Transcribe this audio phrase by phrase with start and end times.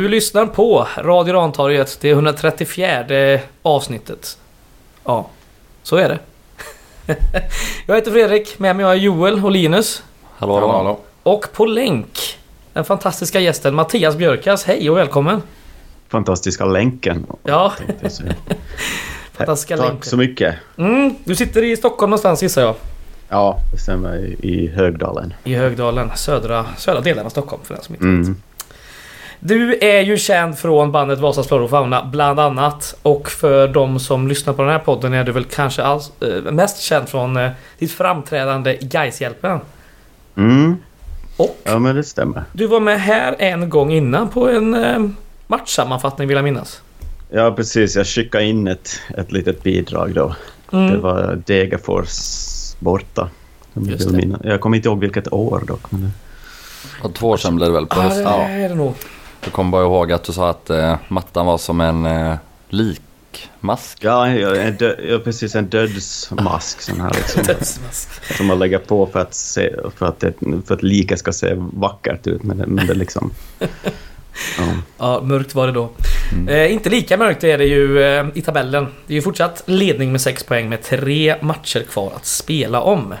[0.00, 4.38] Du lyssnar på Radio Rantorget, det 134 avsnittet.
[5.04, 5.26] Ja,
[5.82, 6.18] så är det.
[7.86, 10.02] jag heter Fredrik, med mig har jag Joel och Linus.
[10.36, 10.72] Hallå, hallå.
[10.72, 11.00] hallå.
[11.22, 12.38] Och på länk,
[12.72, 14.64] den fantastiska gästen Mattias Björkas.
[14.64, 15.42] Hej och välkommen!
[16.08, 17.26] Fantastiska länken.
[17.42, 17.72] Ja.
[19.32, 20.10] fantastiska Tack länken.
[20.10, 20.54] så mycket.
[20.76, 22.74] Mm, du sitter i Stockholm någonstans gissar jag.
[23.28, 24.16] Ja, det stämmer.
[24.44, 25.34] I Högdalen.
[25.44, 28.36] I Högdalen, södra, södra delen av Stockholm för den som inte Mm.
[29.40, 32.94] Du är ju känd från bandet Vasas Flora och Fauna bland annat.
[33.02, 36.52] Och för de som lyssnar på den här podden är du väl kanske alls, eh,
[36.52, 39.60] mest känd från eh, ditt framträdande i Gaishjälpen.
[40.36, 40.76] Mm.
[41.36, 42.44] Och Ja, men det stämmer.
[42.52, 44.98] du var med här en gång innan på en eh,
[45.46, 46.82] matchsammanfattning vill jag minnas.
[47.30, 47.96] Ja, precis.
[47.96, 50.34] Jag skickade in ett, ett litet bidrag då.
[50.72, 50.90] Mm.
[50.90, 52.08] Det var Degerfors
[52.78, 53.28] borta.
[53.74, 54.58] Jag det.
[54.58, 55.90] kommer inte ihåg vilket år dock.
[55.90, 56.10] Men...
[57.02, 58.24] Och två år sedan blev det väl på hösten.
[58.24, 58.48] det Ja.
[58.48, 58.94] är det nog.
[59.44, 62.34] Jag kommer bara ihåg att du sa att eh, mattan var som en eh,
[62.68, 63.98] likmask.
[64.00, 64.94] Ja, ja, en dö...
[65.08, 65.54] ja, precis.
[65.54, 67.42] En dödsmask sån här liksom.
[67.46, 68.36] Dödsmask.
[68.36, 70.32] som man lägger på för att, se, för att, det,
[70.66, 72.42] för att liket ska se vackert ut.
[72.42, 73.30] Men det, men det liksom...
[74.58, 74.64] Ja.
[74.98, 75.90] Ja, mörkt var det då.
[76.32, 76.48] Mm.
[76.48, 78.86] Eh, inte lika mörkt är det ju eh, i tabellen.
[79.06, 83.14] Det är ju fortsatt ledning med 6 poäng med tre matcher kvar att spela om.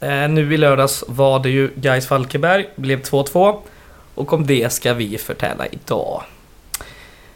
[0.00, 3.58] Eh, nu i lördags var det ju Gais Falkenberg, blev 2-2.
[4.18, 6.22] Och om det ska vi förtälla idag.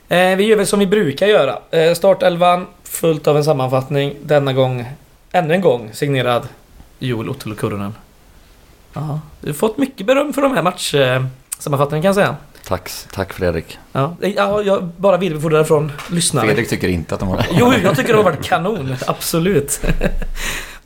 [0.08, 1.58] Eh, vi gör väl som vi brukar göra.
[1.70, 4.16] Eh, startelvan, fullt av en sammanfattning.
[4.22, 4.86] Denna gång,
[5.33, 6.48] ännu en gång, signerad
[6.98, 7.94] Joel Ottolo Kurunen.
[8.92, 12.36] Ja, du har fått mycket beröm för de här matchsammanfattningarna kan jag säga.
[12.64, 13.78] Tack, tack Fredrik.
[13.92, 16.47] Ja, ja jag bara vidarebefordrar från lyssnare.
[16.47, 17.47] Fredrik tycker inte att de har det.
[17.53, 18.97] Jo, jag tycker det har varit kanon.
[19.06, 19.81] Absolut.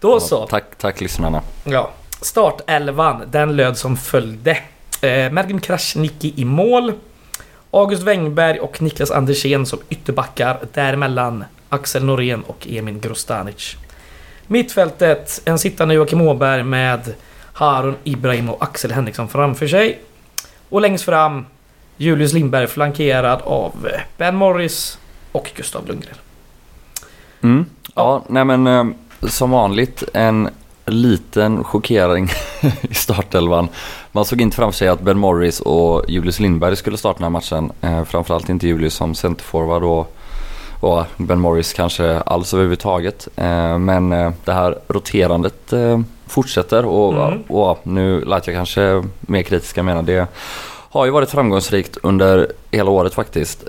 [0.01, 0.47] Då så.
[0.47, 1.43] Tack, tack lyssnarna.
[1.65, 1.91] Ja.
[2.21, 4.59] Startelvan, den löd som följde.
[5.01, 6.93] Eh, Mergim Krasniqi i mål.
[7.71, 10.59] August Wengberg och Niklas Andersén som ytterbackar.
[10.75, 13.77] Däremellan Axel Norén och Emin Grostanic.
[14.47, 17.15] Mittfältet, en sittande Joakim Åberg med
[17.53, 20.01] Harun Ibrahim och Axel Henriksson framför sig.
[20.69, 21.47] Och längst fram
[21.97, 24.99] Julius Lindberg flankerad av Ben Morris
[25.33, 26.17] och Gustav Lundgren.
[27.43, 27.67] Mm.
[27.95, 28.85] Ja, nej men eh,
[29.29, 30.49] som vanligt en
[30.87, 32.29] liten chockering
[32.83, 33.69] i startelvan.
[34.13, 37.31] Man såg inte framför sig att Ben Morris och Julius Lindberg skulle starta den här
[37.31, 37.73] matchen.
[37.81, 40.17] Eh, framförallt inte Julius som centerforward och,
[40.81, 43.29] och Ben Morris kanske alls överhuvudtaget.
[43.37, 47.43] Eh, men eh, det här roterandet eh, fortsätter och, Mm.
[47.43, 50.27] och nu lät jag kanske mer kritiska menar det
[50.91, 53.69] har ju varit framgångsrikt under hela året faktiskt.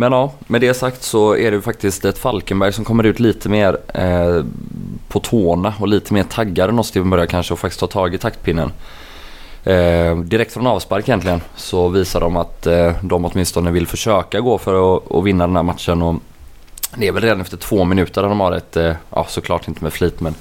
[0.00, 3.20] Men ja, med det sagt så är det ju faktiskt ett Falkenberg som kommer ut
[3.20, 4.44] lite mer eh,
[5.08, 8.18] på tårna och lite mer taggade när Steven börja kanske och faktiskt ta tag i
[8.18, 8.72] taktpinnen.
[9.64, 14.58] Eh, direkt från avspark egentligen så visar de att eh, de åtminstone vill försöka gå
[14.58, 16.02] för att, att vinna den här matchen.
[16.02, 16.14] Och
[16.96, 19.84] det är väl redan efter två minuter där de har ett, eh, ja såklart inte
[19.84, 20.34] med flit men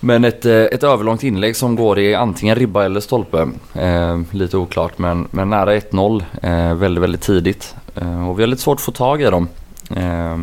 [0.00, 3.48] men ett, eh, ett överlångt inlägg som går i antingen ribba eller stolpe.
[3.74, 7.74] Eh, lite oklart men, men nära 1-0 eh, väldigt, väldigt tidigt.
[7.94, 9.48] Eh, och vi har lite svårt att få tag i dem.
[9.96, 10.38] Eh,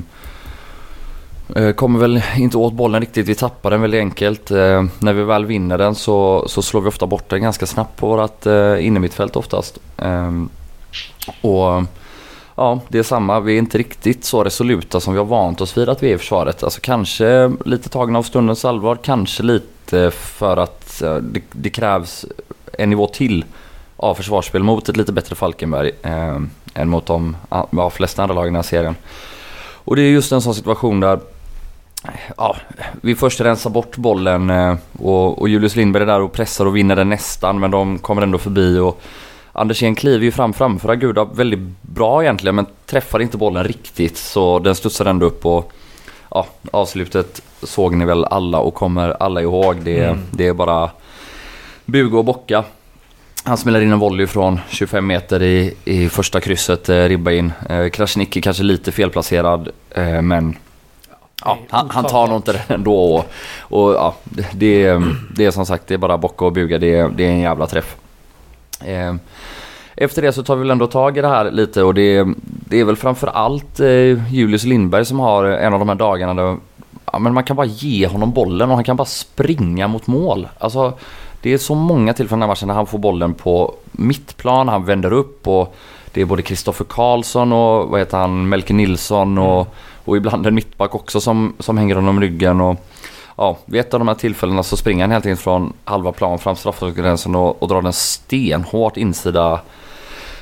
[1.56, 3.28] eh, kommer väl inte åt bollen riktigt.
[3.28, 4.52] Vi tappar den väldigt enkelt.
[4.52, 8.00] Eh, när vi väl vinner den så, så slår vi ofta bort den ganska snabbt
[8.00, 9.80] på vårt eh, innermittfält oftast.
[9.98, 10.32] Eh,
[11.42, 11.84] och
[12.56, 13.40] Ja, det är samma.
[13.40, 16.16] Vi är inte riktigt så resoluta som vi har vant oss vid att vi är
[16.16, 16.64] i försvaret.
[16.64, 22.26] Alltså kanske lite tagna av stundens allvar, kanske lite för att det, det krävs
[22.78, 23.46] en nivå till
[23.98, 26.38] av försvarsspel mot ett lite bättre Falkenberg eh,
[26.74, 28.96] än mot de ja, flesta andra lagen i den här serien.
[29.58, 31.20] Och det är just en sån situation där
[32.38, 32.56] Ja,
[33.02, 36.76] vi först rensar bort bollen eh, och, och Julius Lindberg är där och pressar och
[36.76, 39.02] vinner den nästan men de kommer ändå förbi och
[39.56, 44.60] Andersén kliver ju fram framför Aguda väldigt bra egentligen men träffar inte bollen riktigt så
[44.60, 45.72] den studsar ändå upp och
[46.32, 49.76] ja, avslutet såg ni väl alla och kommer alla ihåg.
[49.84, 50.20] Det, Mm.
[50.32, 50.90] det är bara
[51.86, 52.64] buga och bocka.
[53.44, 57.54] Han smäller in en volley från 25 meter i, i första krysset, eh, ribba in.
[57.70, 60.56] Eh, Krasniqi kanske lite felplacerad eh, men
[61.46, 63.16] ja, han, han tar nog inte det ändå.
[63.16, 63.26] Och,
[63.80, 65.02] och ja, det,
[65.36, 67.68] det, är- som sagt det är bara bocka och buga, det, det är en jävla
[67.68, 67.96] träff.
[68.86, 69.16] Eh,
[69.98, 72.80] Efter det så tar vi väl ändå tag i det här lite och det, det
[72.80, 76.58] är väl framförallt eh, Julius Lindberg som har en av de här dagarna där
[77.12, 80.48] ja, men man kan bara ge honom bollen och han kan bara springa mot mål.
[80.60, 80.94] Alltså,
[81.42, 84.68] det är så många tillfällen i den här matchen när han får bollen på mittplan,
[84.68, 85.76] han vänder upp och
[86.14, 89.68] det är både Kristoffer Karlsson och vad heter han, Melke Nilsson och,
[90.06, 92.62] och ibland en mittback också som, som hänger honom i ryggen.
[92.62, 92.86] Och,
[93.36, 96.40] ja, vid ett av de här tillfällena så springer han helt enkelt från halva plan
[96.40, 99.60] fram straffområdesgränsen och, och drar den stenhårt insida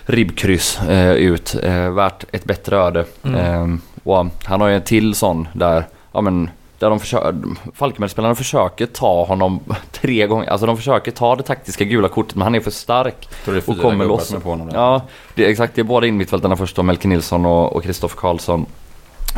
[0.06, 1.56] ribbkryss eh, ut.
[1.64, 3.06] Eh, värt ett bättre öde.
[3.24, 3.74] Mm.
[3.74, 6.50] Eh, och han har ju en till sån där, ja men
[6.80, 7.36] där de försöker,
[7.74, 9.60] Falkenbergsspelarna försöker ta honom
[9.92, 13.30] tre gånger, alltså de försöker ta det taktiska gula kortet men han är för stark.
[13.44, 14.36] Tror det är Och kommer loss.
[14.44, 14.76] på honom där.
[14.76, 15.02] Ja,
[15.36, 15.76] det exakt.
[15.76, 18.66] Det är båda innermittfältarna först då, Melke Nilsson och Kristoffer Karlsson.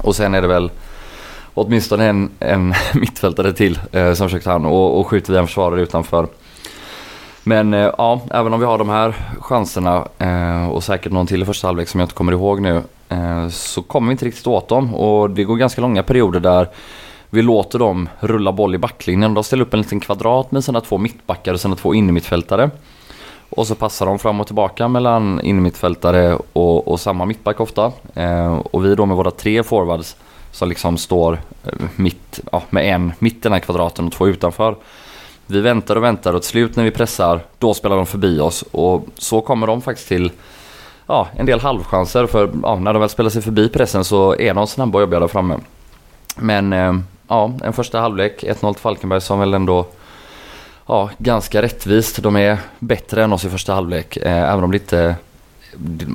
[0.03, 0.71] Och sen är det väl
[1.55, 5.81] åtminstone en, en mittfältare till eh, som försökte han och, och skjuter via en försvarare
[5.81, 6.27] utanför.
[7.43, 11.41] Men eh, ja, även om vi har de här chanserna eh, och säkert någon till
[11.41, 14.47] i första halvlek som jag inte kommer ihåg nu eh, så kommer vi inte riktigt
[14.47, 16.69] åt dem och det går ganska långa perioder där
[17.29, 19.33] vi låter dem rulla boll i backlinjen.
[19.33, 22.69] De ställer upp en liten kvadrat med sina två mittbackar och sina två innermittfältare.
[23.49, 27.91] Och så passar de fram och tillbaka mellan innermittfältare och, och samma mittback ofta.
[28.13, 30.15] Eh, och vi då med våra tre forwards
[30.55, 34.27] som liksom står eh, mitt, ja, med en mitt i den här kvadraten och två
[34.27, 34.75] utanför.
[35.47, 38.61] Vi väntar och väntar och till slut när vi pressar, då spelar de förbi oss.
[38.71, 40.31] Och så kommer de faktiskt till
[41.07, 42.25] ja, en del halvchanser.
[42.25, 45.19] För ja, när de väl spelar sig förbi pressen så är de snabba och jobbiga
[45.19, 45.57] där framme.
[46.35, 46.93] Men eh,
[47.27, 49.85] ja, en första halvlek, 1-0 till Falkenberg som väl ändå
[50.85, 52.23] ja, ganska rättvist.
[52.23, 54.17] De är bättre än oss i första halvlek.
[54.17, 55.15] Eh, även om det inte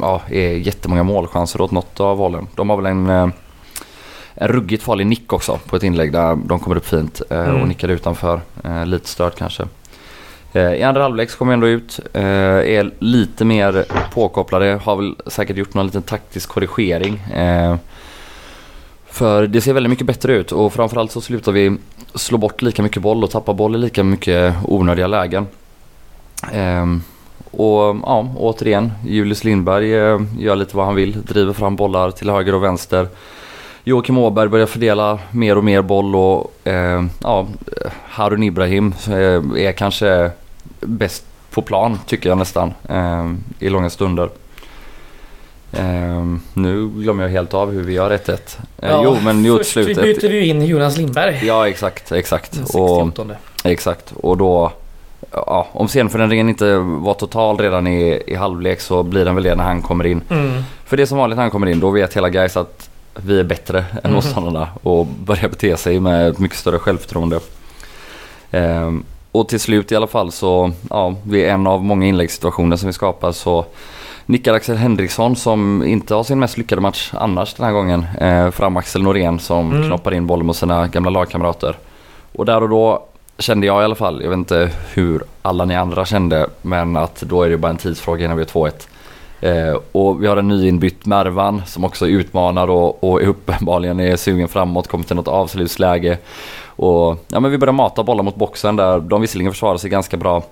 [0.01, 2.47] ja, är jättemånga målchanser åt något av hållen.
[2.55, 3.29] De har väl en, eh,
[4.43, 7.63] en ruggigt farlig nick också på ett inlägg där de kommer upp fint eh, Mm.
[7.63, 8.41] och nickar utanför.
[8.65, 9.65] Eh, lite stört kanske.
[10.53, 13.85] Eh, I andra halvlek så kommer vi ändå ut, eh, är lite mer
[14.15, 17.17] påkopplade, har väl säkert gjort någon liten taktisk korrigering.
[17.19, 17.77] Eh,
[19.07, 21.77] för det ser väldigt mycket bättre ut och framförallt så slutar vi
[22.15, 25.47] slå bort lika mycket boll och tappa boll i lika mycket onödiga lägen.
[27.51, 29.89] Och ja, återigen, Julius Lindberg
[30.39, 33.09] gör lite vad han vill, driver fram bollar till höger och vänster.
[33.85, 37.47] Joakim Åberg börjar fördela mer och mer boll och eh, ja,
[38.09, 40.31] Harun Ibrahim eh, är kanske
[40.81, 44.29] bäst på plan tycker jag nästan eh, i långa stunder.
[45.73, 46.25] Eh,
[46.55, 48.39] nu glömmer jag helt av hur vi gör 1-1.
[48.79, 50.03] Eh, jo men jo till först slut.
[50.03, 51.47] byter vi in Jonas Lindberg.
[51.47, 52.53] Ja exakt, exakt.
[52.53, 53.37] Den Och, 68.
[53.65, 54.13] exakt.
[54.17, 54.73] Och då,
[55.33, 59.55] ja, om scenförändringen inte var total redan i, i halvlek så blir den väl det
[59.55, 60.21] när han kommer in.
[60.31, 60.63] Mm.
[60.85, 63.41] För det är som vanligt när han kommer in, då vet hela guys att vi
[63.41, 64.13] är bättre än Mhm.
[64.15, 67.41] motståndarna och börjar bete sig med ett mycket större självförtroende.
[68.51, 72.87] Ehm, och till slut i alla fall så, ja, vid en av många inläggssituationer som
[72.87, 73.65] vi skapar så
[74.27, 78.51] nickar Axel Henriksson som inte har sin mest lyckade match annars den här gången eh,
[78.51, 79.87] fram Axel Norén som Mm.
[79.89, 81.77] knoppar in bollen mot sina gamla lagkamrater.
[82.33, 83.07] Och där och då
[83.39, 87.21] kände jag i alla fall, jag vet inte hur alla ni andra kände, men att
[87.21, 88.89] då är det bara en tidsfråga innan vi är 2-1.
[89.41, 94.49] Eh, och vi har en nyinbytt Mervan som också utmanar och, och uppenbarligen är sugen
[94.49, 96.19] framåt, kommer till något avslutsläge.
[96.65, 100.17] Och ja, men vi börjar mata bollar mot boxen där de visserligen försvarar sig ganska
[100.17, 100.43] bra.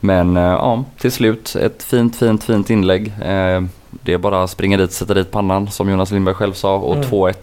[0.00, 3.06] Men eh, ja, till slut ett fint, fint, fint inlägg.
[3.06, 6.76] Eh, det är bara att springa dit, sätta dit pannan som Jonas Lindberg själv sa
[6.76, 7.08] och Mm.
[7.08, 7.34] 2-1.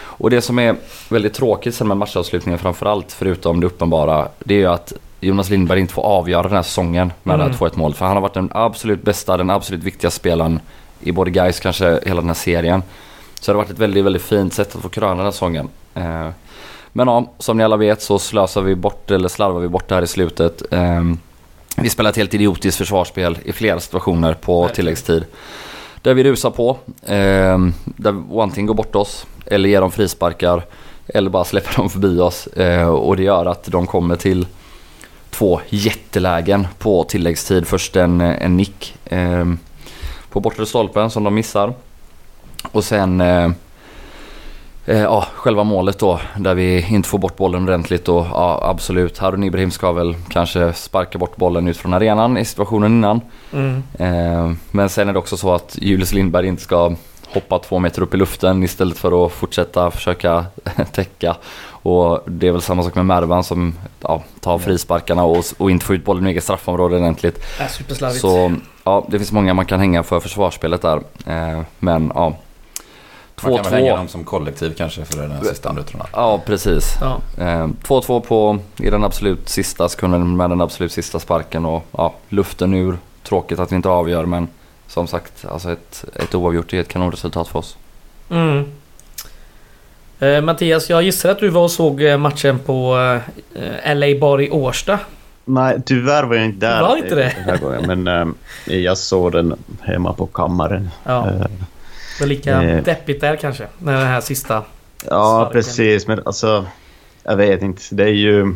[0.00, 0.76] Och det som är
[1.10, 5.80] väldigt tråkigt sen med matchavslutningen framförallt, förutom det uppenbara, det är ju att Jonas Lindberg
[5.80, 7.46] inte får avgöra den här säsongen med Mm.
[7.46, 7.94] det här 2-1 mål.
[7.94, 10.60] För han har varit den absolut bästa, den absolut viktigaste spelaren
[11.00, 12.82] i både guys kanske hela den här serien.
[13.40, 15.68] Så det har varit ett väldigt, väldigt fint sätt att få kröna den här säsongen.
[15.94, 16.28] Eh,
[16.92, 19.94] Men ja, som ni alla vet så slösar vi bort, eller slarvar vi bort det
[19.94, 20.62] här i slutet.
[20.72, 21.02] Eh,
[21.76, 25.24] Vi spelar ett helt idiotiskt försvarsspel i flera situationer på tilläggstid.
[26.02, 26.76] Där vi rusar på,
[27.06, 30.62] eh, där one går bort oss, eller ger dem frisparkar,
[31.06, 32.46] eller bara släpper dem förbi oss.
[32.88, 34.46] Och det gör att de kommer till
[35.38, 37.66] två jättelägen på tilläggstid.
[37.66, 39.44] Först en, en nick eh,
[40.30, 41.74] på bortre stolpen som de missar.
[42.72, 43.50] Och sen eh,
[44.86, 49.18] eh, ja, själva målet då där vi inte får bort bollen ordentligt och ja, absolut
[49.18, 53.20] Harun Ibrahim ska väl kanske sparka bort bollen ut från arenan i situationen innan.
[53.52, 53.82] Mm.
[53.98, 56.94] Eh, men sen är det också så att Julius Lindberg inte ska
[57.26, 60.44] hoppa två meter upp i luften istället för att fortsätta försöka
[60.92, 61.36] täcka.
[61.88, 65.86] Och det är väl samma sak med Mervan som ja, tar frisparkarna och, och inte
[65.86, 67.44] får ut bollen i eget straffområde ordentligt.
[67.60, 68.20] Är superslarvigt.
[68.20, 68.54] Så
[68.84, 70.96] ja, det finns många man kan hänga för försvarsspelet där.
[71.26, 72.36] Eh, men ja.
[73.42, 73.96] Man kan väl hänga 2-2.
[73.96, 76.00] dem som kollektiv kanske för den här sista minuten.
[76.12, 76.94] Ja, precis.
[77.00, 77.20] Ja.
[77.38, 82.14] Eh, 2-2 på i den absolut sista sekunden med den absolut sista sparken och ja,
[82.28, 82.98] luften ur.
[83.22, 84.48] Tråkigt att vi inte avgör men
[84.86, 87.76] som sagt, alltså ett, ett oavgjort är ett kanonresultat för oss.
[88.30, 88.64] Mm.
[90.20, 92.96] Eh, Mattias, jag gissar att du var och såg eh, matchen på
[93.54, 94.98] eh, LA Bar i Årsta.
[95.44, 97.32] Nej, tyvärr var jag inte där Var inte det?
[97.36, 100.90] den här gången, men eh, jag såg den hemma på kammaren.
[101.04, 101.32] Ja, Eh,
[102.18, 102.84] det var lika eh.
[102.84, 103.66] deppigt där kanske.
[103.78, 104.62] När den här sista...
[105.10, 105.52] Ja, Sparken.
[105.52, 106.06] precis.
[106.06, 106.66] Men alltså,
[107.24, 107.82] jag vet inte.
[107.90, 108.54] Det är ju...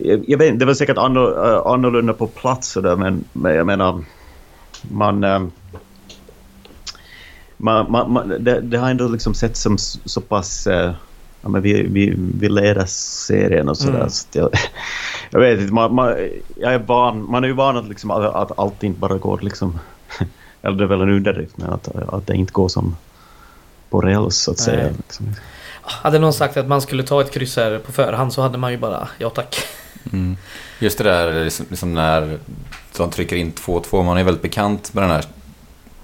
[0.00, 3.24] Jag jag vet inte, det var säkert anno- eh, annorlunda på plats och där, men,
[3.32, 4.04] men jag menar...
[4.82, 5.42] man, eh,
[7.62, 10.66] man, man, man det, det har ändå liksom sett som så, pass...
[10.66, 10.92] Eh,
[11.42, 13.96] ja, men vi, vi, vi leder serien och sådär.
[13.96, 14.10] Mm.
[14.10, 14.50] Så jag,
[15.30, 16.16] jag vet inte, man, man,
[16.56, 19.40] jag är van, man är ju van att, liksom, att, att allt inte bara går
[19.42, 19.78] liksom...
[20.62, 22.96] Eller det är väl en underdrift, men att, att det inte går som
[23.90, 24.64] på räls så att Nej.
[24.64, 24.92] säga.
[24.96, 25.34] Liksom.
[25.82, 28.72] Hade någon sagt att man skulle ta ett kryss här på förhand så hade man
[28.72, 29.56] ju bara ja tack.
[30.12, 30.36] Mm.
[30.78, 32.38] Just det där liksom, liksom när
[32.96, 34.02] de trycker in 2-2.
[34.02, 35.24] Man är väldigt bekant med den här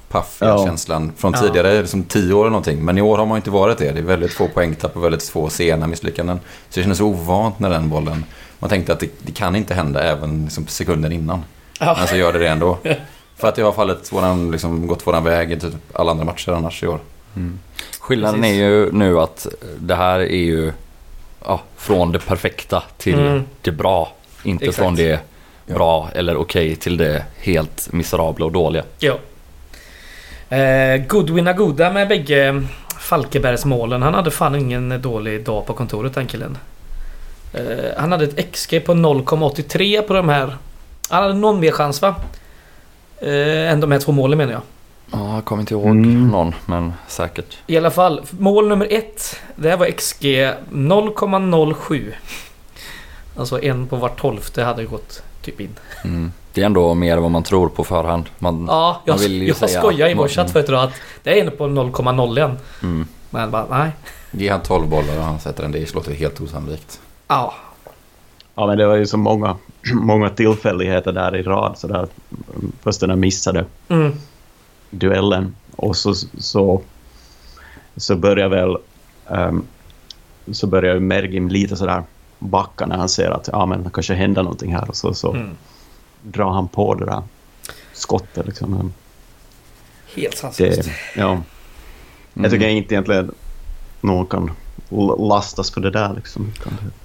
[0.09, 0.65] paffiga Ja.
[0.67, 1.41] känslan från Ja.
[1.41, 2.85] tidigare, liksom 10 år eller någonting.
[2.85, 3.93] Men i år har man inte varit det.
[3.93, 6.41] Det är väldigt få poängtapp och väldigt få sena misslyckanden.
[6.71, 8.25] Så det kändes ovant när den bollen...
[8.59, 11.45] Man tänkte att det, det kan inte hända även liksom sekunden innan.
[11.81, 11.95] Ja.
[11.99, 12.79] Men så gör det det ändå.
[13.37, 16.53] För att det har fallit våran, liksom, gått våran väg i typ alla andra matcher
[16.53, 16.99] annars i år.
[17.37, 17.59] Mm.
[18.01, 18.55] Skillnaden Precis.
[18.59, 19.47] är ju nu att
[19.79, 20.73] det här är ju
[21.45, 23.43] ja, från det perfekta till Mm.
[23.63, 24.13] det bra.
[24.43, 24.79] Inte Exakt.
[24.79, 25.21] från det
[25.67, 25.75] Ja.
[25.75, 28.83] bra eller okej till det helt miserabla och dåliga.
[28.99, 29.15] Ja.
[30.49, 32.63] Eh, Goodwin Agoda med bägge
[32.99, 34.03] Falkebergsmålen.
[34.03, 36.59] Han hade fan ingen dålig dag på kontoret den killen.
[37.55, 37.61] Eh,
[37.97, 40.57] han hade ett XG på 0,83 på de här.
[41.09, 42.15] Han hade någon mer chans va?
[43.21, 44.63] Eh, än de här två målen menar jag.
[45.13, 46.29] Ja, jag kommer inte ihåg Mm.
[46.29, 47.59] någon, men säkert.
[47.67, 49.41] I alla fall, mål nummer ett.
[49.57, 50.25] Det här var XG
[50.73, 52.13] 0,07.
[53.37, 55.75] Alltså en på var tolfte hade gått typ in.
[56.05, 56.33] Mm.
[56.53, 58.25] Det är ändå mer än vad man tror på förhand.
[58.39, 60.93] Man, Ja, jag, Man vill ju jag säga- skojade i vår chatt förut idag att
[61.23, 62.57] det är en på 0,01.
[62.83, 63.07] mm.
[63.31, 63.91] Men bara, nej.
[64.31, 65.73] Ge han 12 bollar och han sätter en.
[65.73, 67.01] Det låter helt osannolikt.
[67.29, 67.55] Ja,
[68.55, 69.57] Ja, men det var ju så många,
[69.95, 71.79] många tillfälligheter där i rad.
[71.79, 72.07] Så där,
[72.83, 74.13] först den här missade mm.
[74.91, 76.81] duellen och så, så,
[77.97, 78.77] så börjar väl
[79.27, 79.65] um,
[80.53, 82.03] så börjar ju Mergim lite sådär
[82.39, 85.33] backa när han ser att ja, men det kanske händer någonting här och så, så
[85.33, 85.57] Mm.
[86.23, 87.23] Drar han på det där
[87.93, 88.47] skottet.
[88.47, 88.93] Liksom.
[90.17, 90.89] Helt sanslöst.
[91.17, 91.39] Ja.
[92.35, 93.35] Jag tycker inte egentligen
[94.01, 94.51] någon kan
[95.19, 96.13] lastas för det där.
[96.17, 96.53] Liksom.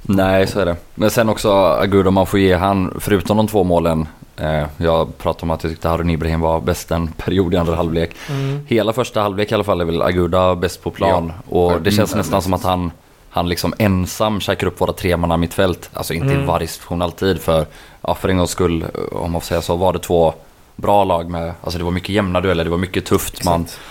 [0.01, 0.75] Nej, så är det.
[0.95, 4.07] Men sen också Agudo, man får ge han, förutom de två målen.
[4.37, 7.75] Eh, jag pratade om att jag tyckte Harun Ibrahim var bäst en period i andra
[7.75, 8.11] halvlek.
[8.29, 8.59] Mm.
[8.67, 11.33] Hela första halvlek i alla fall är väl Aguda bäst på plan.
[11.49, 12.43] Och det Mm, känns nästan precis.
[12.43, 12.91] som att han,
[13.29, 15.89] han liksom ensam käkar upp våra tremanna mittfält.
[15.93, 16.41] Alltså inte Mm.
[16.43, 17.41] i varje situation alltid.
[17.41, 17.65] För,
[18.07, 20.33] ja, för en gångs skull, om man får säga så, var det två
[20.75, 23.43] bra lag med, alltså det var mycket jämna dueller, det var mycket tufft.
[23.43, 23.81] Man, Exakt.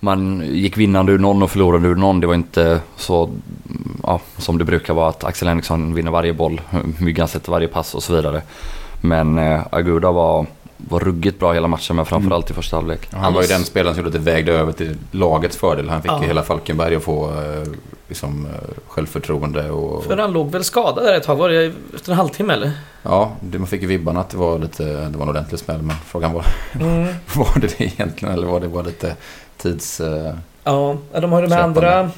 [0.00, 2.20] man gick vinnande ur någon och förlorande ur någon.
[2.20, 3.30] Det var inte så
[4.02, 6.60] ja, som det brukar vara att Axel Henriksson vinner varje boll,
[6.98, 8.42] Myggan sätter varje pass och så vidare.
[9.00, 10.46] Men eh, Aguda var,
[10.88, 13.08] var ruggigt bra hela matchen men framförallt i första halvlek.
[13.12, 15.88] Han var ju Annars- den spelaren som gjorde att det vägde över till lagets fördel.
[15.88, 16.20] Han fick Ja.
[16.22, 17.62] ju hela Falkenberg att få eh,
[18.08, 18.52] liksom, eh,
[18.88, 20.04] självförtroende och...
[20.04, 21.36] För han låg väl skadad där ett tag?
[21.36, 22.72] Var det efter en halvtimme eller?
[23.02, 25.82] Ja, det, man fick ju vibbarna att det var lite, det var en ordentlig smäll.
[25.82, 26.44] Men frågan var,
[26.80, 27.14] Mm.
[27.34, 29.16] var det det egentligen eller var det bara lite
[29.56, 30.00] tids...
[30.00, 30.34] Eh,
[30.66, 32.10] Ja, de har ju de här andra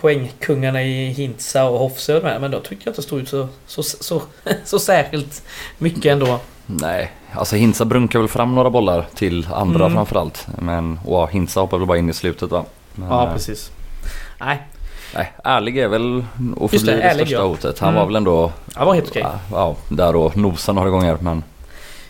[0.00, 3.48] poängkungarna i Hintsa och de här, men då tycker jag inte det stod ut så,
[3.66, 4.22] så, så,
[4.64, 5.42] så särskilt
[5.78, 6.40] mycket ändå.
[6.66, 9.96] Nej, alltså Hinsa brunkar väl fram några bollar till andra Mm.
[9.96, 10.46] framförallt.
[10.58, 12.64] Men wow, Hinsa hoppar väl bara in i slutet va?
[12.94, 13.70] Men, Ja, eh, precis.
[14.40, 14.62] Nej,
[15.14, 16.24] Nej, ärlig är väl
[16.56, 17.42] och Just förblir det, det, största ja.
[17.46, 17.78] hotet.
[17.78, 17.98] Han Mm.
[18.00, 19.22] var väl ändå det var helt okej.
[19.24, 21.42] ja, ja, där och nosa några gånger men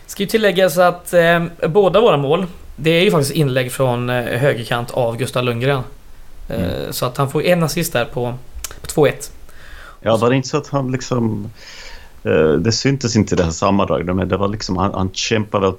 [0.05, 4.23] Ska ju tilläggas att eh, båda våra mål, det är ju faktiskt inlägg från eh,
[4.39, 5.81] högerkant av Gustav Lundgren.
[6.49, 6.93] Eh, Mm.
[6.93, 8.33] Så att han får en assist där på,
[8.81, 9.11] på 2-1.
[10.01, 11.49] Ja, var det inte så att han liksom...
[12.27, 15.65] eh, det syntes inte i det här sammandraget, men det var liksom han, han kämpade
[15.65, 15.75] väl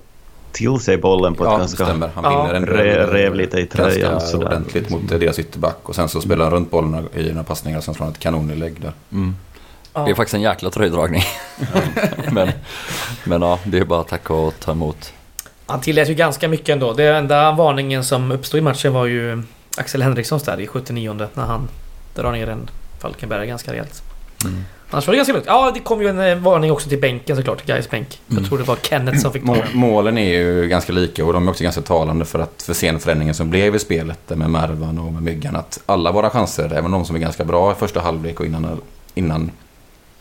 [0.53, 1.85] till sig bollen på ett ja, ganska...
[1.85, 2.11] stämmer.
[2.15, 2.43] Han Ja.
[2.43, 4.47] vinner en Re- rev lite i tröjan, Ganska sådär.
[4.47, 5.79] ordentligt mot deras ytterback.
[5.83, 8.21] Och sen så spelar han runt bollen i några passningar och sen slår han ett
[8.21, 8.93] kanoninlägg där.
[9.13, 9.37] mm.
[9.95, 10.05] Ja.
[10.05, 11.23] det är faktiskt en jäkla tröjdragning.
[12.33, 12.51] men,
[13.25, 15.13] men ja, det är bara att tacka och ta emot.
[15.67, 16.93] Han tillät ju ganska mycket ändå.
[16.93, 19.43] Det enda varningen som uppstod i matchen var ju
[19.77, 21.69] Axel Henrikssons där i 79 när han
[22.15, 24.03] drar ner en Falkenberg ganska rejält.
[24.45, 24.65] Mm.
[24.91, 25.47] Annars var det ganska lugnt.
[25.49, 27.67] Ja, det kom ju en eh, varning också till bänken såklart.
[27.67, 28.21] Gais bänk.
[28.27, 28.49] Jag Mm.
[28.49, 29.57] tror det var Kenneth som fick ta.
[29.73, 33.35] Målen är ju ganska lika och de är också ganska talande för att för scenförändringen
[33.35, 35.57] som blev i spelet med Mervan och med Myggan.
[35.57, 38.81] Att alla våra chanser, även de som är ganska bra i första halvlek och innan,
[39.15, 39.51] innan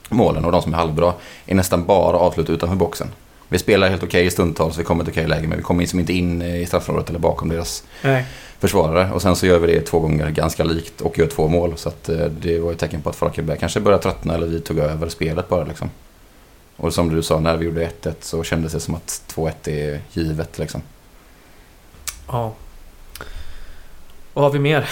[0.10, 1.14] målen och de som är halvbra,
[1.46, 3.08] är nästan bara avslut utanför boxen.
[3.50, 6.00] Vi spelar helt okej i stundtals, vi kommer till okej läge men vi kommer liksom
[6.00, 8.26] inte in i straffområdet eller bakom deras Nej.
[8.60, 9.12] försvarare.
[9.12, 11.74] Och sen så gör vi det två gånger ganska likt och gör två mål.
[11.78, 14.60] Så att eh, det var ett tecken på att Falkenberg kanske började tröttna eller vi
[14.60, 15.90] tog över spelet bara liksom.
[16.78, 20.02] Och som du sa, när vi gjorde 1-1 så kändes det som att 2-1 är
[20.12, 20.82] givet liksom.
[22.28, 22.54] Ja.
[24.34, 24.90] Vad har vi mer?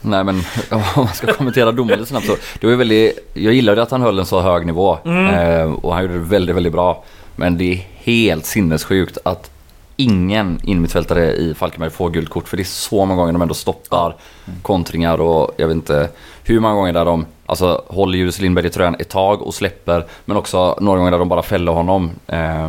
[0.00, 2.36] Nej men om man ska kommentera domaren lite snabbt så.
[2.60, 4.98] Det var väldigt, jag gillade att han höll en så hög nivå.
[5.04, 5.34] Mm.
[5.34, 7.04] Eh, och han gjorde det väldigt, väldigt bra.
[7.36, 9.50] Men det är helt sinnessjukt att
[9.96, 13.54] ingen innermittfältare i Falkenberg får gult kort för det är så många gånger de ändå
[13.54, 14.14] stoppar
[14.62, 16.08] kontringar och jag vet inte
[16.44, 20.04] hur många gånger där de alltså, håller Julius Lindberg i tröjan ett tag och släpper
[20.24, 22.10] men också några gånger där de bara fäller honom.
[22.26, 22.68] Eh,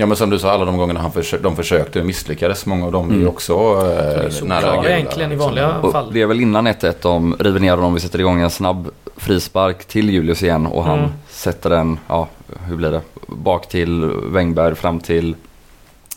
[0.00, 2.66] Ja men som du sa, alla de gångerna han försö- de försökte och misslyckades.
[2.66, 5.46] Många av dem är ju också eh, nära gula, egentligen i liksom.
[5.48, 6.10] vanliga och fall.
[6.12, 9.84] det är väl innan 1-1 de river ner honom, vi sätter igång en snabb frispark
[9.84, 12.28] till Julius igen och han Mm sätter den, ja
[12.66, 15.36] hur blir det, bak till Wängberg fram till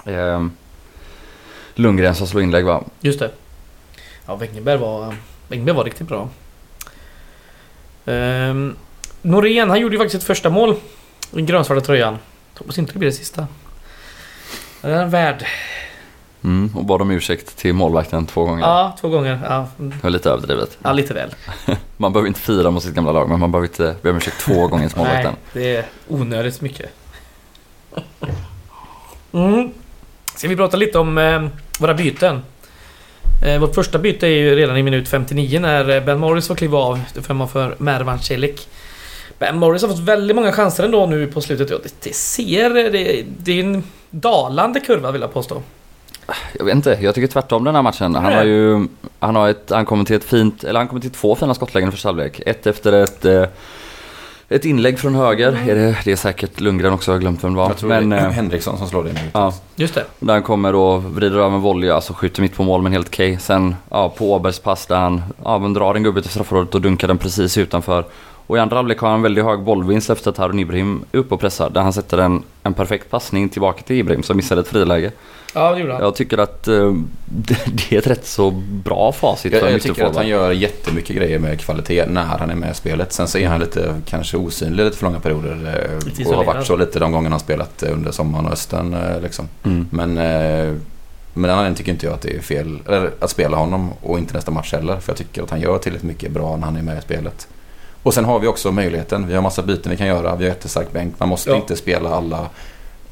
[0.06, 0.48] eh,
[1.76, 2.84] Lundgren som slår inlägg va?
[3.02, 3.32] Just det.
[4.26, 5.16] Ja, Wängberg var,
[5.48, 6.30] Wängberg var riktigt bra.
[8.06, 8.76] Um,
[9.22, 10.72] Norén, han gjorde ju faktiskt ett första mål.
[10.72, 10.76] i
[11.32, 12.18] Den grönsvarta tröjan.
[12.58, 13.48] Hoppas inte det blir det sista.
[14.82, 15.46] Det är en värd.
[16.44, 18.62] Mm, och bad om ursäkt till målvakten två gånger.
[18.62, 19.40] Ja, två gånger.
[19.50, 19.68] Ja.
[19.78, 20.78] Det var lite överdrivet.
[20.84, 21.30] ja lite väl.
[21.98, 24.40] Man behöver inte fira mot sitt gamla lag men man behöver inte be om ursäkt
[24.40, 25.36] två gånger till Nej, målvakten.
[25.54, 26.90] det är onödigt mycket.
[29.34, 29.70] Mm.
[30.36, 31.48] Ska vi prata lite om eh,
[31.80, 32.42] våra byten?
[33.46, 36.56] Eh, vårt första byte är ju redan i minut 59 när eh, Ben Morris får
[36.56, 38.68] kliva av till förmån för Mervan Celik.
[39.40, 41.68] Ben Morris har fått väldigt många chanser ändå nu på slutet.
[41.68, 42.70] Det, det ser...
[42.70, 45.62] Det, det är en dalande kurva vill jag påstå.
[46.58, 48.16] Jag vet inte, jag tycker tvärtom den här matchen.
[48.16, 48.88] Han har ju,
[49.20, 51.92] han har ett, han kommer till ett fint, eller han kommer till två fina skottlägen
[51.92, 52.42] första halvlek.
[52.46, 53.46] Ett efter ett, eh,
[54.50, 55.60] ett inlägg från höger.
[55.68, 57.68] Är det, det är säkert Lundgren också, jag har glömt vem det var.
[57.68, 60.06] Jag tror Men, det är eh, Henriksson som slår det ja, Just det.
[60.20, 63.08] där han kommer och vrider över en volley, alltså skjuter mitt på mål men helt
[63.08, 63.38] okej.
[63.40, 66.82] Sen ja, på Åbergs pass där han ja, men drar en gubbe till straffområdet och
[66.82, 68.06] dunkar den precis utanför.
[68.48, 71.18] Och i andra halvlek har han en väldigt hög bollvinst efter att Harun Ibrahim är
[71.18, 71.70] uppe och pressar.
[71.70, 75.12] Där han sätter en, en perfekt passning tillbaka till Ibrahim som missade ett friläge.
[75.54, 76.02] Ja, det gjorde han.
[76.02, 76.94] Jag tycker att eh,
[77.26, 80.52] det, det är ett rätt så bra facit Jag, för jag tycker att han gör
[80.52, 83.14] jättemycket grejer med kvalitet när han är med i spelet.
[83.14, 85.52] Sen så är han lite kanske osynlig lite för långa perioder.
[86.02, 88.52] eh, Lite och har varit så lite de gångerna han spelat eh, under sommaren och
[88.52, 88.94] hösten.
[88.94, 89.48] eh, Liksom.
[89.64, 89.88] Mm.
[89.92, 90.74] Men eh,
[91.34, 94.34] den anledningen tycker inte jag att det är fel eller, att spela honom och inte
[94.34, 94.98] nästa match heller.
[95.00, 97.48] För jag tycker att han gör tillräckligt mycket bra när han är med i spelet.
[98.04, 99.28] Och sen har vi också möjligheten.
[99.28, 100.36] Vi har massa byten vi kan göra.
[100.36, 101.14] Vi har jättestark bänk.
[101.20, 101.56] Man måste Ja.
[101.56, 102.48] inte spela alla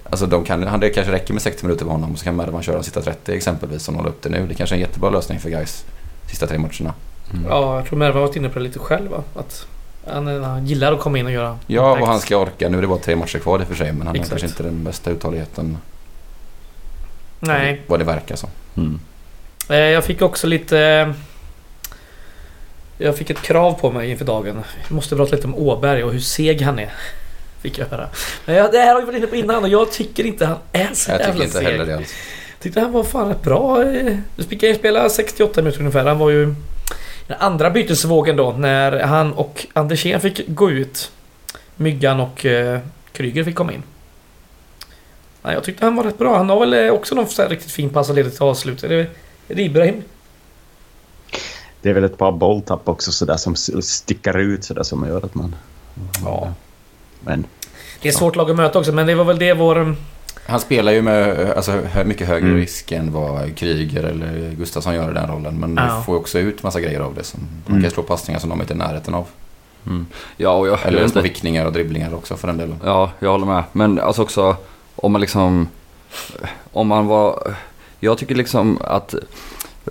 [0.09, 2.35] Alltså de kan, han- det kanske räcker med 60 minuter på honom och så kan
[2.35, 4.47] Mervan köra sista 30 exempelvis som håller upp det nu.
[4.47, 5.85] Det kanske är en jättebra lösning för guys
[6.29, 6.93] sista tre matcherna.
[7.33, 7.45] Mm.
[7.49, 9.23] Ja, jag tror Merva har varit inne på det lite själv va?
[9.35, 9.65] Att
[10.07, 12.69] han, han gillar att komma in och göra Ja, och han ska orka.
[12.69, 14.31] Nu är det bara tre matcher kvar i och för sig men han Exakt.
[14.31, 15.77] har kanske inte den bästa uthålligheten
[17.39, 17.81] Nej.
[17.87, 18.49] vad det verkar som.
[18.77, 18.99] Mm.
[19.69, 21.13] Eh, Jag fick också lite...
[22.97, 24.63] Jag fick ett krav på mig inför dagen.
[24.87, 26.91] Jag måste prata lite om Åberg och hur seg han är.
[27.61, 28.07] Fick jag höra.
[28.45, 30.57] Men jag, det här har vi varit inne på innan och jag tycker inte han
[30.71, 31.67] är så Jag jävla tycker inte seg.
[31.67, 32.13] heller det alls.
[32.59, 33.83] Tyckte han var fan rätt bra.
[34.35, 36.05] Du fick ju spela 68 minuter ungefär.
[36.05, 36.45] Han var ju
[37.27, 41.11] den andra bytesvågen då när han och Andersén fick gå ut.
[41.75, 42.79] Myggan och eh,
[43.11, 43.83] Kryger fick komma in.
[45.41, 46.37] Ja, jag tyckte han var rätt bra.
[46.37, 48.83] Han har väl eh, också någon så här riktigt fin pass och ledigt till avslut.
[48.83, 49.07] Är
[49.47, 50.03] det, Ibrahim?
[51.81, 55.25] Det är väl ett par bolltapp också sådär som s- sticker ut sådär som gör
[55.25, 55.55] att man...
[56.25, 56.53] Ja.
[57.19, 57.45] Men
[58.01, 59.95] Det är ett svårt lag att möta också men det var väl det vår...
[60.47, 62.57] Han spelar ju med alltså, mycket högre Mm.
[62.59, 65.59] risk än vad Kryger eller Gustafsson gör i den rollen.
[65.59, 65.97] Men Ja.
[65.99, 67.23] vi får ju också ut massa grejer av det.
[67.23, 67.81] Som, Man Mm.
[67.83, 69.25] kan slå passningar som de inte är i närheten av.
[69.85, 70.05] Mm.
[70.37, 72.79] Ja, och jag, Eller små vickningar och dribblingar också för den delen.
[72.85, 73.63] Ja, jag håller med.
[73.71, 74.55] Men alltså också
[74.95, 75.67] om man liksom...
[76.73, 77.53] Om man var...
[77.99, 79.15] Jag tycker liksom att...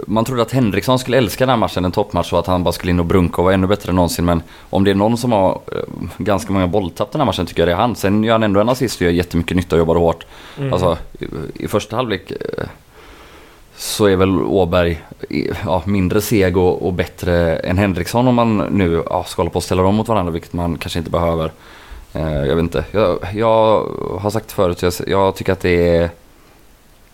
[0.06, 2.72] Man trodde att Henriksson skulle älska den här matchen, en toppmatch, och att han bara
[2.72, 4.24] skulle in och brunka och vara ännu bättre än någonsin.
[4.24, 5.78] Men om det är någon som har eh,
[6.18, 7.96] ganska många bolltapp den här matchen tycker jag det är han.
[7.96, 10.26] Sen gör han ändå en assist och gör jättemycket nytta och jobbar hårt.
[10.58, 10.72] Mm.
[10.72, 11.24] Alltså, i,
[11.64, 12.64] i första halvlek eh,
[13.76, 15.02] så är väl Åberg
[15.64, 19.56] ja, mindre seg och, och bättre än Henriksson om man nu ja, ska hålla på
[19.56, 21.52] och ställa dem mot varandra, vilket man kanske inte behöver.
[22.12, 22.84] Eh, jag vet inte.
[22.90, 23.86] Jag, jag
[24.20, 26.10] har sagt förut, jag, jag tycker att det är,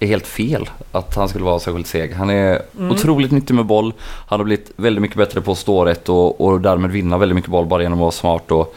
[0.05, 2.14] är helt fel att han skulle vara särskilt seg.
[2.14, 2.90] Han är Mm.
[2.90, 3.93] otroligt nyttig med boll.
[4.27, 7.37] Han har blivit väldigt mycket bättre på att stå rätt och, och därmed vinna väldigt
[7.37, 8.51] mycket boll bara genom att vara smart.
[8.51, 8.75] Och,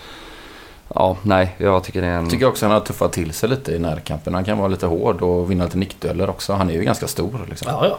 [0.95, 2.21] ja, nej, jag tycker det är en...
[2.23, 4.33] Jag tycker också att han har tuffat till sig lite i närkampen.
[4.33, 6.53] Han kan vara lite hård och vinna lite nickdueller också.
[6.53, 7.67] Han är ju ganska stor liksom.
[7.71, 7.97] Ja, ja.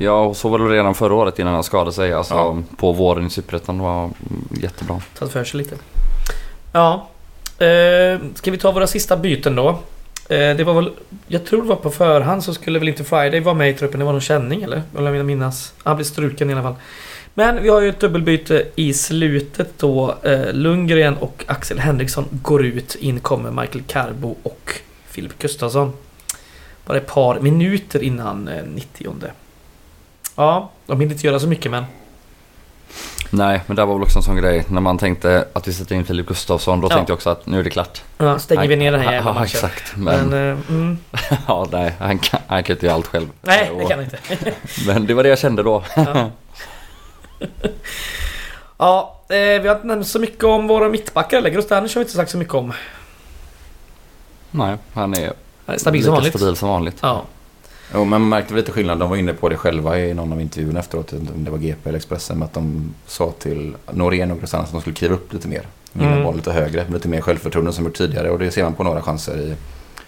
[0.00, 2.12] Ja, och så var det redan förra året innan han skadade sig.
[2.12, 2.56] Alltså Ja.
[2.76, 4.10] på våren i Superettan var
[4.62, 5.00] jättebra.
[5.18, 5.76] Tagit för sig lite.
[6.72, 7.06] Ja.
[7.66, 9.78] Eh, ska vi ta våra sista byten då?
[10.28, 10.90] Eh, det var väl...
[11.26, 13.98] Jag tror det var på förhand så skulle väl inte Friday vara med i truppen.
[13.98, 14.82] Det var någon känning eller?
[14.98, 15.74] Eller jag minnas.
[15.82, 16.74] Han blev struken i alla fall.
[17.34, 20.14] Men vi har ju ett dubbelbyte i slutet då.
[20.22, 22.94] Eh, Lundgren och Axel Henriksson går ut.
[22.94, 24.72] In kommer Michael Carbo och
[25.06, 25.92] Filip Gustafsson.
[26.86, 29.14] Bara ett par minuter innan eh, 90
[30.36, 31.84] Ja, de hinner inte göra så mycket men...
[33.30, 34.64] Nej, men det var väl också en sån grej.
[34.68, 36.94] När man tänkte att vi sätter in Filip Gustafsson, då Ja.
[36.96, 38.02] tänkte jag också att nu är det klart.
[38.18, 39.44] Ja, stänger vi ner den här jävla Ja, matchen.
[39.44, 39.96] exakt.
[39.96, 40.98] Men, Men, eh, mm,
[41.46, 43.28] ja, nej, han kan, han kan inte göra allt själv.
[43.42, 44.18] nej, det kan vi inte.
[44.86, 45.82] Men det var det jag kände då.
[45.96, 46.30] Ja.
[48.78, 52.04] ja, eh, vi har inte nämnt så mycket om våra mittbackar eller Grostanic har vi
[52.04, 52.72] inte sagt så mycket om.
[54.50, 55.32] nej, han är
[55.76, 56.36] Stabil som vanligt.
[56.38, 56.96] stabil som vanligt.
[57.00, 57.22] Ja.
[57.94, 58.98] Jo, men man märkte lite skillnad.
[58.98, 61.12] De var inne på det själva i någon av intervjuerna efteråt.
[61.12, 62.42] Om det var GP eller Expressen.
[62.42, 65.62] Att de sa till Norén och Grossanas att de skulle kliva upp lite mer.
[65.92, 66.24] Vinna Mm.
[66.24, 66.84] boll lite högre.
[66.84, 68.30] med Lite mer självförtroende som gjort tidigare.
[68.30, 69.54] Och det ser man på några chanser i,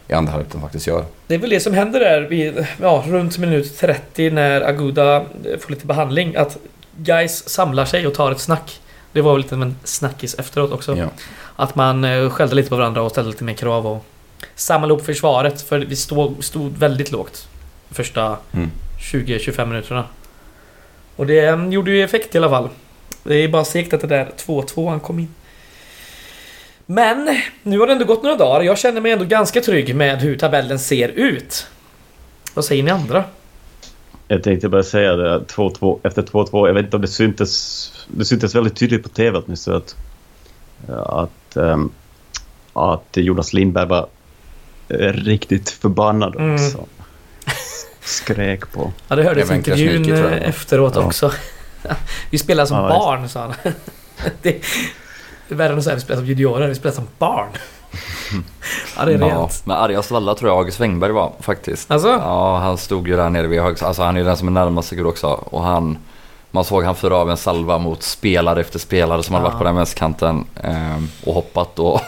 [0.09, 1.05] i andra halvlek de faktiskt gör.
[1.27, 5.25] Det är väl det som händer där vid, ja, runt minut 30 när Aguda
[5.61, 6.37] får lite behandling.
[6.37, 6.59] Att
[6.97, 8.81] guys samlar sig och tar ett snack.
[9.13, 10.97] Det var väl lite en snackis efteråt också.
[10.97, 11.07] Ja.
[11.57, 14.05] Att man eh, skällde lite på varandra och ställde lite mer krav och
[14.55, 15.63] samlade ihop försvaret.
[15.63, 17.49] För vi stod, stod väldigt lågt
[17.91, 18.71] första Mm.
[19.01, 20.05] 20-25 minuterna.
[21.17, 22.69] Och det mm, gjorde ju effekt i alla fall.
[23.23, 25.35] Det är bara segt att det där 2-2 han kom in.
[26.87, 28.63] Men nu har det ändå gått några dagar.
[28.63, 31.67] Jag känner mig ändå ganska trygg med hur tabellen ser ut.
[32.55, 33.25] Vad säger ni andra?
[34.29, 37.93] Jag tänkte bara säga det, att 2-2, efter 2-2, jag vet inte om det syntes,
[38.09, 39.97] det syntes väldigt tydligt på TV åtminstone att,
[41.07, 41.93] att, um,
[42.73, 44.09] att Jonas Lindberg var
[45.13, 46.59] riktigt förbannad Mm.
[48.11, 48.93] Skrek på.
[49.09, 50.19] Ja, det hördes i intervjun jag.
[50.19, 51.03] eh, efteråt Ja.
[51.03, 51.33] också.
[52.31, 53.53] vi spelar som Ja, barn, sa han.
[53.63, 53.73] det,
[54.43, 54.55] det
[55.49, 57.49] är värre än att säga vi spelar som juniorer, vi spelar som barn.
[58.97, 59.63] ja, det är Ja, rent.
[59.67, 61.91] men argast av alla tror jag August Wengberg var faktiskt.
[61.91, 62.09] Alltså?
[62.09, 63.83] Ja, han stod ju där nere vid högst.
[63.83, 65.27] Alltså han är ju den som är närmast sig också.
[65.27, 65.99] Och han...
[66.53, 69.51] Man såg han föra av en salva mot spelare efter spelare som hade Ja.
[69.51, 70.45] varit på den vänsterkanten.
[70.63, 72.01] Eh, och hoppat och,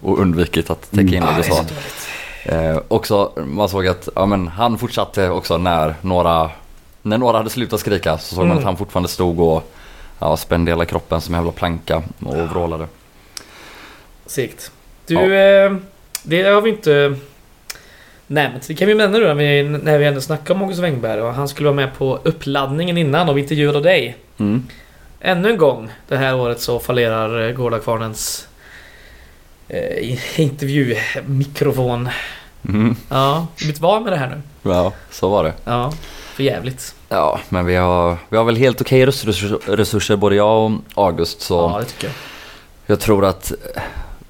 [0.00, 1.64] och undvikit att täcka in Ja, det det du är så sa.
[2.48, 6.50] Eh, också, man såg att ja, men han fortsatte också när några,
[7.02, 8.58] när några hade slutat skrika så såg man Mm.
[8.58, 9.72] att han fortfarande stod och
[10.18, 12.86] ja, spände hela kroppen som en jävla planka och vrålade.
[14.26, 14.70] Segt.
[15.06, 15.72] Du, eh,
[16.22, 17.14] det har vi inte
[18.26, 18.68] nämnt.
[18.68, 21.34] Det kan vi nämna nu när vi, när vi ändå snackar om August Wengberg och
[21.34, 24.16] han skulle vara med på uppladdningen innan och vi intervjuade dig.
[24.38, 24.66] Mm.
[25.20, 28.48] Ännu en gång det här året så fallerar eh, Gårdakvarnens
[29.68, 32.08] eh, intervjumikrofon.
[32.68, 32.96] Mm.
[33.08, 34.70] Ja, blivit van med det här nu?
[34.70, 35.52] Ja, så var det.
[35.64, 35.92] Ja,
[36.34, 36.94] för jävligt.
[37.08, 40.72] Ja, men vi har, vi har väl helt okej resurser, resurser både jag och
[41.06, 42.14] August så Ja, det tycker jag.
[42.86, 43.52] jag tror att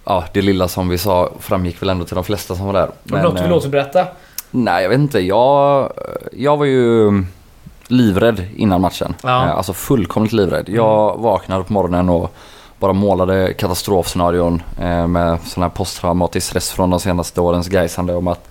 [0.04, 2.90] ja, det lilla som vi sa framgick väl ändå till de flesta som var där.
[3.02, 4.06] Du något du vill eh, återberätta?
[4.50, 5.20] Nej, jag vet inte.
[5.20, 5.92] Jag,
[6.32, 7.10] jag var ju
[7.88, 9.14] livrädd innan matchen.
[9.22, 9.44] Ja.
[9.44, 10.68] Eh, Alltså fullkomligt livrädd.
[10.68, 12.34] Jag vaknade på morgonen och
[12.78, 18.28] bara målade katastrofscenarion eh, med sån här posttraumatisk stress från de senaste årens gaisande om
[18.28, 18.48] att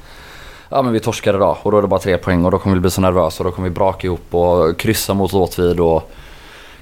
[0.69, 2.75] Ja men vi torskar idag och då är det bara tre poäng och då kommer
[2.75, 6.11] vi bli så nervösa och då kommer vi braka ihop och kryssa mot Åtvid och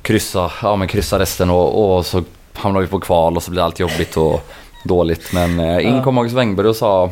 [0.01, 3.61] kryssa, ja men kryssa resten och, och så hamnar vi på kval och så blir
[3.61, 4.41] allt jobbigt och
[4.83, 5.33] dåligt.
[5.33, 6.03] Men eh, in Ja.
[6.03, 7.09] kom August Wengberg och sa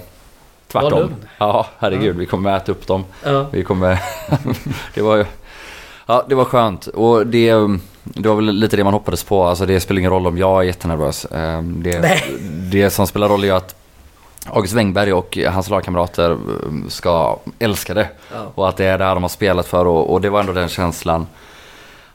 [0.72, 1.14] tvärtom.
[1.38, 3.06] Ja herregud, vi kommer äta upp dem.
[3.24, 3.46] Ja.
[3.52, 4.00] Vi kommer...
[4.94, 5.26] det var ju...
[6.06, 6.88] Ja, det var skönt.
[6.88, 7.54] Och det,
[8.04, 9.44] det var väl lite det man hoppades på.
[9.44, 11.26] Alltså det spelar ingen roll om jag är jättenervös.
[11.26, 12.24] Eh, Det, Nej.
[12.72, 13.76] det som spelar roll är att
[14.46, 16.38] August Wengberg och hans lagkamrater eh,
[16.90, 18.08] ska älska det.
[18.34, 18.52] Ja.
[18.56, 20.54] Och att det är det här de har spelat för och, och det var ändå
[20.54, 21.28] den känslan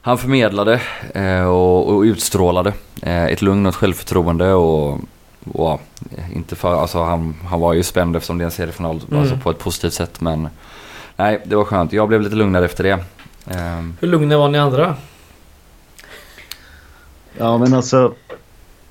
[0.01, 0.81] han förmedlade
[1.15, 2.73] eh, och, och utstrålade.
[3.01, 4.99] Eh, ett lugn och ett självförtroende och,
[5.53, 5.81] och
[6.35, 9.19] inte för, alltså han, han var ju spänd eftersom det är en seriefinal Mm.
[9.21, 10.49] alltså på ett positivt sätt men
[11.15, 11.93] nej det var skönt.
[11.93, 12.99] Jag blev lite lugnare efter det.
[13.57, 14.95] Ehm, Hur lugna var ni andra?
[17.37, 18.13] Ja, men alltså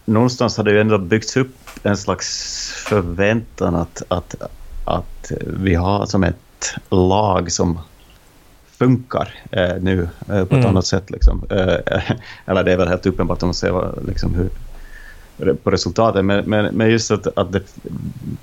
[0.05, 2.29] någonstans har det ju ändå byggts upp en slags
[2.87, 4.35] förväntan att, att,
[4.85, 7.79] att vi har som ett lag som
[8.79, 10.67] funkar eh, nu eh, på ett Mm.
[10.67, 11.11] annat sätt.
[11.11, 11.47] Liksom.
[11.51, 11.77] Eh,
[12.47, 16.25] eller det är väl helt uppenbart om man ser vad, liksom, hur, på resultatet.
[16.25, 17.63] Men, men, men just att, att det,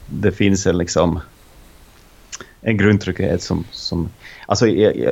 [0.06, 1.20] det finns en, liksom,
[2.62, 3.66] en grundtrygghet som...
[3.72, 4.10] som
[4.48, 5.12] alltså, jag, jag,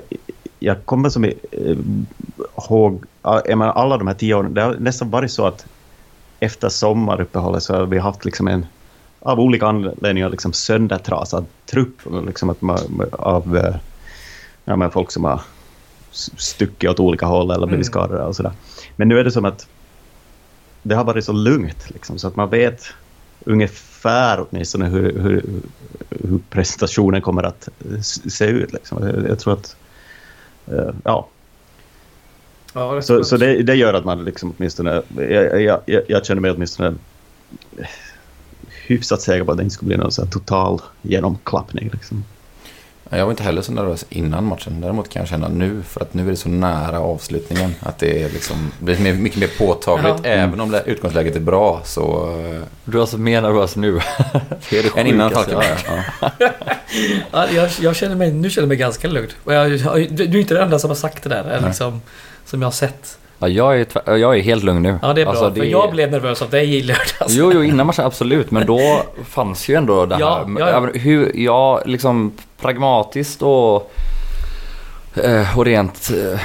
[0.64, 1.32] jag kommer som eh,
[2.70, 5.66] ihåg, ja, jag menar, alla de här tio åren, det har nästan varit så att
[6.40, 8.66] efter sommaruppehållet så har vi haft liksom en
[9.20, 13.76] av olika anledningar liksom söndertrasad trupp liksom att man, av eh,
[14.66, 15.42] ja, men folk som har
[16.38, 17.92] stuckit åt olika håll eller blivit Mm.
[17.92, 18.54] skadade och sådär.
[18.96, 19.68] Men nu är det som att
[20.82, 22.84] det har varit så lugnt liksom, så att man vet
[23.46, 25.62] ungefär åtminstone hur, hur,
[26.10, 27.70] hur presentationen kommer att
[28.28, 28.74] se ut.
[28.74, 29.04] Liksom.
[29.28, 29.78] Jag tror att
[30.68, 31.30] eh, ja,
[32.74, 36.42] Ja, så, så det, det gör att man liksom åtminstone, jag, jag, jag, jag känner
[36.42, 36.96] mig åtminstone
[38.88, 41.90] hyfsat säker på att det inte skulle bli någon så total genomklappning.
[41.94, 42.24] Liksom.
[43.10, 44.82] Jag var inte heller så nervös innan matchen.
[44.82, 48.24] Däremot kan jag känna nu, för att nu är det så nära avslutningen, att det
[48.24, 50.16] är liksom, blir mer- mycket mer påtagligt.
[50.24, 50.30] Ja.
[50.30, 52.30] Även om det, utgångsläget är bra så...
[52.56, 53.92] eh, Du är alltså mer nervös nu?
[54.70, 55.78] det är det Än innan Falkenberg.
[56.22, 56.30] Ja.
[57.32, 59.28] Ja, jag, jag känner mig, nu känner jag mig ganska lugn.
[59.46, 59.70] Jag,
[60.12, 62.02] du är inte den enda som har sagt det där, liksom,
[62.46, 63.18] som jag har sett.
[63.48, 65.00] Ja, jag, är, jag är helt lugn nu.
[65.02, 65.32] Ja, det är bra.
[65.34, 67.30] Alltså, för jag blev nervös av dig i lördags.
[67.30, 68.52] Jo, jo, innan matchen absolut.
[68.52, 70.22] Men då fanns ju ändå det här.
[70.22, 70.68] Ja, ja, ja.
[70.78, 73.92] Även Hur, ja, liksom pragmatiskt och,
[75.24, 76.10] eh, och rent...
[76.34, 76.40] eh,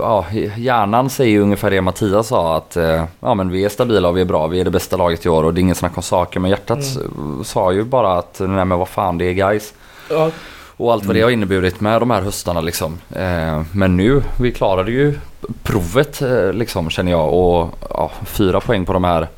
[0.00, 0.24] Ja,
[0.56, 4.16] hjärnan säger ju ungefär det Mattias sa att eh, ja, men vi är stabila och
[4.16, 4.46] vi är bra.
[4.46, 6.40] Vi är det bästa laget i år och det är inget snack om saker.
[6.40, 6.78] Men hjärtat
[7.18, 7.44] Mm.
[7.44, 9.74] sa ju bara att nej men vad fan det är guys.
[10.10, 10.30] Ja,
[10.76, 12.98] Och allt vad det har inneburit med de här höstarna liksom.
[13.14, 15.18] Eh, men nu, vi klarade ju
[15.62, 17.34] provet eh, liksom känner jag.
[17.34, 19.28] Och ja, fyra poäng på de här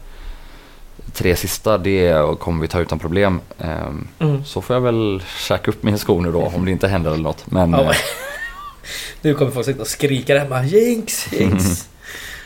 [1.12, 3.40] tre sista, det kommer vi ta utan problem.
[3.58, 4.44] Eh, mm.
[4.44, 7.22] så får jag väl käka upp min sko nu då om det inte händer eller
[7.22, 7.50] något.
[7.50, 7.96] Men Ja, eh,
[9.22, 10.64] Nu kommer folk sitta och skrika där hemma.
[10.64, 11.88] Jinx, jinx.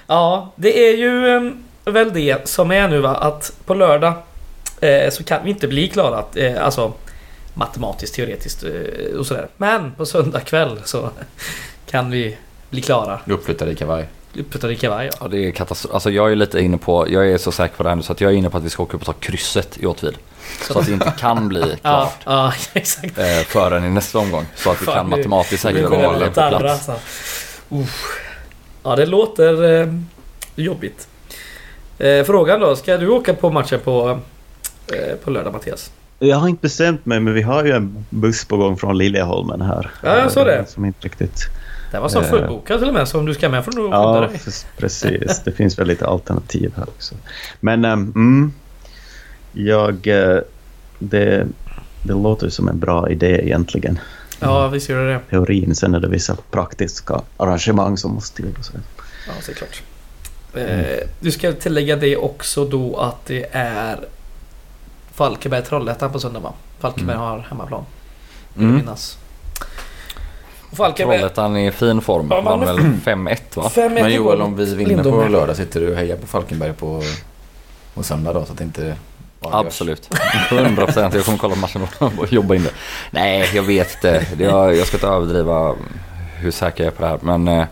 [0.07, 1.53] ja, det är ju
[1.85, 3.15] väl det som är nu va.
[3.15, 4.15] Att på lördag
[4.81, 6.25] eh, så kan vi inte bli klara.
[6.35, 6.93] Eh, alltså
[7.55, 9.49] matematiskt, teoretiskt eh, och sådär.
[9.57, 11.11] Men på söndag kväll så
[11.87, 12.37] kan vi
[12.71, 13.21] bli klara.
[13.27, 14.09] Uppflyttade i kavaj.
[14.39, 15.19] Uppputtade i kavaj ja.
[15.21, 15.95] ja, det är katastrof.
[15.95, 18.13] Alltså jag är lite inne på, jag är så säker på det här nu så
[18.13, 20.15] att jag är inne på att vi ska åka upp och ta krysset i Åtvid.
[20.63, 23.19] Så att det inte kan bli Ja, klart ja exakt.
[23.19, 24.47] eh, förrän i nästa omgång.
[24.57, 26.89] Så att vi Fan, kan nu- matematiskt vara det på plats.
[26.89, 26.93] alltså.
[27.69, 28.19] Uff.
[28.83, 29.89] Ja, det låter eh,
[30.57, 31.09] jobbigt.
[31.99, 34.21] Eh, frågan då, ska du åka på matchen på,
[34.93, 35.91] eh, på lördag Mattias?
[36.25, 39.61] Jag har inte bestämt mig, men vi har ju en buss på gång från Liljeholmen
[39.61, 39.91] här.
[40.03, 40.65] Ja, jag såg det.
[40.69, 41.41] Som inte riktigt...
[41.93, 42.25] Det var så Eh.
[42.31, 44.29] fullbokat till och med, så om du ska med får du skynda Ja, dig.
[44.33, 45.41] precis- precis.
[45.45, 47.15] Det finns väl lite alternativ här också.
[47.61, 48.53] Men ehm, mm,
[49.53, 50.07] jag...
[50.07, 50.39] eh,
[50.99, 51.47] Det,
[52.03, 53.99] det låter som en bra idé egentligen.
[54.41, 55.21] Ja, visst gör det.
[55.31, 58.53] Teorin, sen är det vissa praktiska arrangemang som måste till.
[59.27, 59.83] Ja, såklart.
[60.55, 63.99] Eh, du ska tillägga det också då att det är
[65.15, 66.53] Falkenberg-Trollhättan på söndag va?
[66.81, 67.29] Falkenberg Mm.
[67.29, 67.85] har hemmaplan.
[68.59, 68.75] Mm.
[68.77, 69.19] minnas.
[70.73, 71.19] Falkenberg...
[71.19, 72.27] Trollhättan är i fin form.
[72.31, 73.71] Ja, Vann väl 5-1 va?
[73.75, 75.29] 5-1 Men Joel, om vi vinner på Lindome.
[75.29, 77.03] lördag sitter du och hejar på Falkenberg på,
[77.95, 78.97] på söndag då så att det inte.
[79.45, 80.11] Absolut.
[80.51, 81.15] 100 procent.
[81.15, 81.87] Jag kommer kolla matchen
[82.19, 82.71] och jobba in det.
[83.11, 84.27] Nej, jag vet inte.
[84.37, 85.75] Det- Jag, jag ska inte överdriva
[86.37, 87.19] hur säker jag är på det här.
[87.23, 87.65] Men, eh,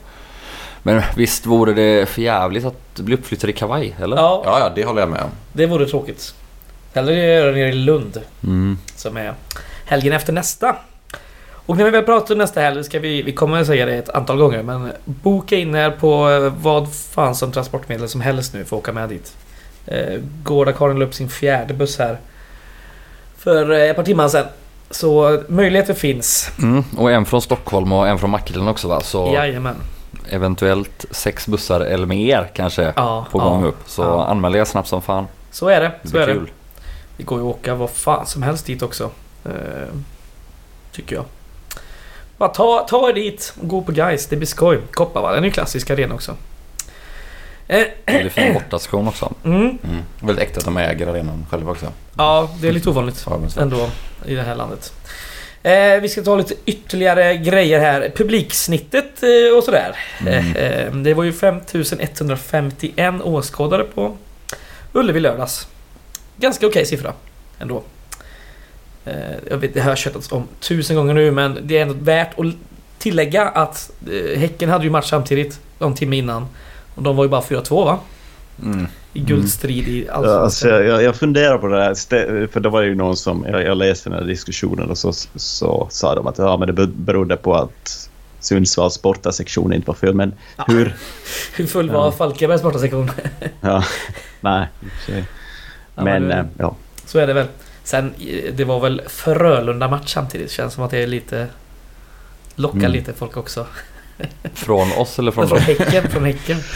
[0.82, 4.16] men visst vore det för jävligt att bli uppflyttad i kavaj, eller?
[4.16, 5.30] Ja, Ja, ja, det håller jag med om.
[5.52, 6.34] det vore tråkigt.
[6.94, 8.20] Hellre göra det nere i Lund.
[8.44, 8.78] Mm.
[8.96, 9.34] Som är
[9.84, 10.76] helgen efter nästa.
[11.66, 13.94] Och när vi väl pratar om nästa helg ska vi, vi kommer att säga det
[13.94, 18.54] ett antal gånger men boka in er på eh, vad fan som transportmedel som helst
[18.54, 19.36] nu för att åka med dit.
[19.86, 22.18] Eh, Gårda Karin la upp sin fjärde buss här.
[23.38, 24.46] För eh, ett par timmar sedan.
[24.90, 26.50] Så möjligheter finns.
[26.62, 26.84] Mm.
[26.98, 29.00] Och en från Stockholm och en från Mackelen också va?
[29.00, 29.76] Så Jajamän.
[30.30, 33.78] eventuellt sex bussar eller mer kanske Ja, på gång ja, upp.
[33.86, 34.24] Så ja.
[34.26, 35.26] anmäl er snabbt som fan.
[35.50, 35.92] Så är det.
[36.02, 36.32] Det Så blir är det.
[36.32, 36.44] kul.
[36.46, 36.50] Det
[37.24, 39.10] går ju att åka vad fan som helst dit också.
[39.44, 39.94] Eh,
[40.92, 41.24] tycker jag.
[42.36, 44.26] Bara ta, ta er dit och gå på guys.
[44.26, 44.80] Det blir skoj.
[44.92, 46.36] Kopparvallen är ju klassisk arena också.
[47.68, 49.32] Eh, Väldigt fin bortastation också.
[49.44, 49.60] mm.
[49.60, 50.02] Mm.
[50.20, 51.86] Väldigt äkta att de äger arenan själva också.
[52.16, 53.26] Ja, det är lite ovanligt
[53.58, 53.90] ändå
[54.26, 54.92] i det här landet.
[55.62, 58.12] Eh, vi ska ta lite ytterligare grejer här.
[58.16, 59.96] Publiksnittet eh, och sådär.
[60.20, 60.56] Mm.
[60.56, 64.16] Eh, eh, det var ju 5151 åskådare på
[64.92, 65.68] Ullevi lördags.
[66.40, 67.12] Ganska okej siffra
[67.58, 67.82] ändå.
[69.04, 69.14] Eh,
[69.50, 72.46] jag vet, det har tjötats om tusen gånger nu men det är ändå värt att
[72.98, 76.46] tillägga att eh, Häcken hade ju match samtidigt någon timme innan.
[76.94, 77.98] Och de var ju bara 4-2 va?
[78.62, 78.86] Mm.
[79.12, 80.86] I guldstrid i Ja, alltså, Allsvenskan.
[80.86, 83.76] jag, jag funderar på det här, stä- för det var ju någon som, jag, jag
[83.78, 87.36] läste den här diskussionen och så, så sa de att ja, men det be- berodde
[87.36, 90.14] på att Sundsvalls bortasektion inte var full.
[90.14, 90.64] Men Ja.
[90.68, 90.94] hur...
[91.56, 92.12] Hur full var Ja.
[92.12, 93.10] Falkenbergs bortasektion?
[93.60, 93.84] Ja,
[94.40, 94.66] nej,
[95.94, 96.74] Ja, men det- eh, ja.
[97.06, 97.46] Så är det väl.
[97.84, 100.50] Sen, eh, det var väl Frölunda-match samtidigt.
[100.50, 101.46] Känns som att det är lite...
[102.54, 102.92] Lockar Mm.
[102.92, 103.66] lite folk också.
[104.54, 105.66] Från oss eller från Från dem?
[105.78, 106.58] Häcken, från Häcken.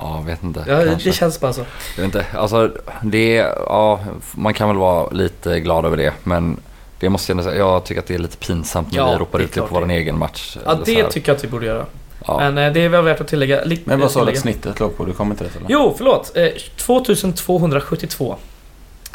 [0.00, 0.64] Ja, vet inte.
[0.68, 1.08] Ja, Kanske.
[1.08, 1.60] det känns bara så.
[1.96, 2.26] Jag vet inte.
[2.38, 2.70] Alltså,
[3.02, 4.00] det är, ja,
[4.32, 6.12] man kan väl vara lite glad över det.
[6.24, 6.56] Men
[6.98, 7.56] det måste jag.
[7.56, 9.68] Jag tycker att det är lite pinsamt när Ja, vi ropar det ut det klart
[9.68, 9.94] på vår det.
[9.94, 10.56] egen match.
[10.64, 11.86] Ja, det tycker jag att vi borde göra.
[12.26, 12.38] Ja.
[12.38, 13.64] Men eh, det är väl värt att tillägga.
[13.64, 15.04] li- Men vad sa du att snittet låg på?
[15.04, 15.66] Du kommer inte rätt eller?
[15.68, 16.32] Jo, förlåt.
[16.36, 18.36] Eh, 2272.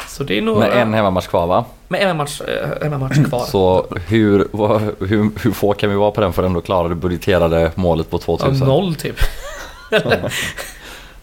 [0.08, 0.58] Så det är nog...
[0.58, 1.64] Med en hemmamatch kvar va?
[1.88, 3.44] med en match, eh, hemmamatch kvar.
[3.44, 6.88] Så hur, vad, hur, hur få kan vi vara på den för att ändå klara
[6.88, 8.66] det budgeterade målet på Ja, 2000?
[8.68, 9.16] noll typ.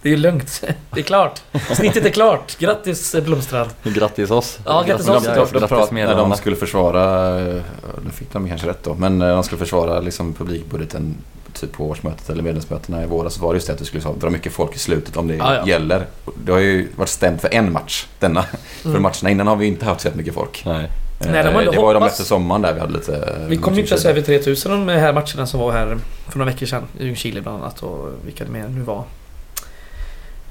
[0.01, 0.63] det är ju lugnt.
[0.93, 1.41] Det är klart.
[1.73, 2.57] Snittet är klart.
[2.59, 3.69] Grattis eh, Blomstrand.
[3.83, 4.59] Grattis oss.
[4.65, 5.35] Ja, grattis Grattis oss.
[5.35, 7.61] De, de, Grattis prat, när de skulle försvara, eh,
[8.05, 11.15] nu fick de kanske rätt då, men när de skulle försvara liksom publikbudgeten
[11.61, 14.03] typ på årsmötet eller medlemsmötena i våras så var det just det att det skulle
[14.19, 15.67] dra mycket folk i slutet om det Ja, ja.
[15.67, 16.05] gäller.
[16.45, 18.43] Det har ju varit stämt för en match denna.
[18.81, 19.01] För Mm.
[19.01, 20.63] matcherna innan har vi inte haft så mycket folk.
[20.65, 20.89] Nej.
[21.19, 23.15] Nej, de Eh, det var ju de efter sommaren där vi hade lite...
[23.15, 25.97] eh, Vi kom ens i över 3000 de här matcherna som var här
[26.29, 26.83] för några veckor sedan.
[26.99, 29.03] I Ljungskile bland annat och vilka det mer nu var.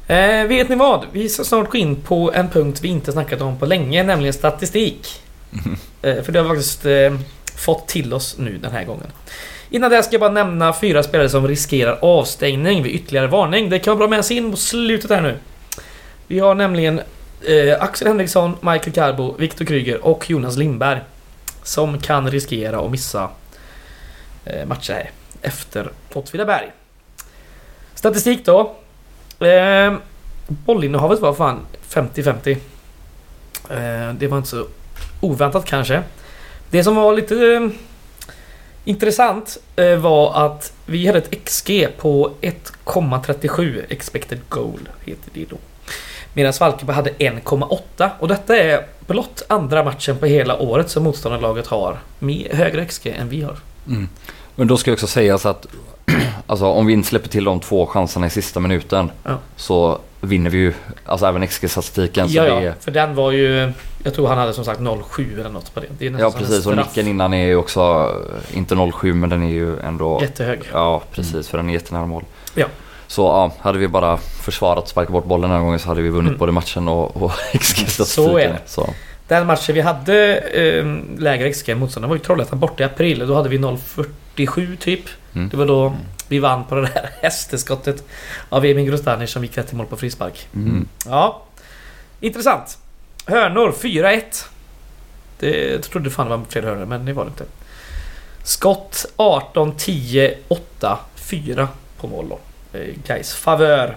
[0.07, 1.05] Eh, vet ni vad?
[1.13, 4.33] Vi ska snart gå in på en punkt vi inte snackat om på länge, nämligen
[4.33, 5.09] statistik.
[6.03, 7.19] Eh, för det har vi faktiskt eh,
[7.57, 9.07] fått till oss nu den här gången.
[9.71, 13.71] Innan det ska jag bara nämna fyra spelare som riskerar avstängning vid ytterligare varning.
[13.71, 15.39] Det kan vara bra med sig in på slutet här nu.
[16.27, 17.01] Vi har nämligen
[17.43, 21.01] eh, Axel Henriksson, Michael Carbo, Viktor Kryger och Jonas Lindberg.
[21.63, 23.31] Som kan riskera att missa
[24.45, 25.11] eh, matcher här
[25.43, 26.73] efter Åtvidaberg.
[27.95, 28.75] Statistik då.
[29.47, 29.95] Eh,
[30.47, 32.57] bollinnehavet var fan 50-50.
[33.71, 34.67] Eh, det var inte så
[35.21, 36.03] oväntat kanske.
[36.71, 37.69] Det som var lite eh,
[38.87, 44.89] intressant eh, var att vi hade ett XG på 1,37 expected goal.
[45.05, 45.57] Heter det då.
[46.35, 51.67] Medan Falkenberg hade 1,8 och detta är blott andra matchen på hela året som motståndarlaget
[51.67, 53.57] har med högre XG än vi har.
[53.89, 54.09] Mm.
[54.55, 55.67] Men då ska jag också sägas att
[56.47, 59.39] alltså, om vi inte släpper till de två chanserna i sista minuten Ja.
[59.57, 60.73] så vinner vi ju
[61.07, 62.27] alltså även XG-statistiken.
[62.29, 63.73] Ja, ja, är- för den var ju...
[64.05, 65.87] Jag tror han hade som sagt 0,7 eller något på det.
[66.11, 68.13] det Ja precis och nicken innan är ju också
[68.53, 70.19] inte 07 men den är ju ändå...
[70.23, 70.61] Jättehög.
[70.73, 72.25] Ja precis för den är jättenära mål.
[72.55, 72.67] Ja.
[73.07, 76.03] Så ja, hade vi bara försvarat och sparkat bort bollen den här gången så hade
[76.03, 76.39] vi vunnit Mm.
[76.39, 78.05] både matchen och, och XG-statistiken.
[78.31, 78.59] Så är det.
[78.67, 78.95] Så.
[79.29, 80.85] Den matchen vi hade eh,
[81.19, 83.27] lägre XG än motståndaren var ju Trollhättan borta i april.
[83.27, 85.01] Då hade vi 0,47 typ.
[85.35, 85.49] Mm.
[85.49, 85.95] Det var då
[86.29, 88.05] vi vann på det där hästeskottet
[88.49, 90.49] av Emin Grostanic som gick rätt i mål på frispark.
[90.55, 90.89] Mm.
[91.07, 91.43] Ja.
[92.21, 92.79] Intressant.
[93.27, 94.23] Hörnor 4-1.
[95.39, 97.45] Det jag trodde fan det var fler hörnor men det var det inte.
[98.43, 101.69] Skott 18, 10, 8, 4
[102.01, 102.39] på mål då.
[102.79, 103.97] Eh, Gais favör.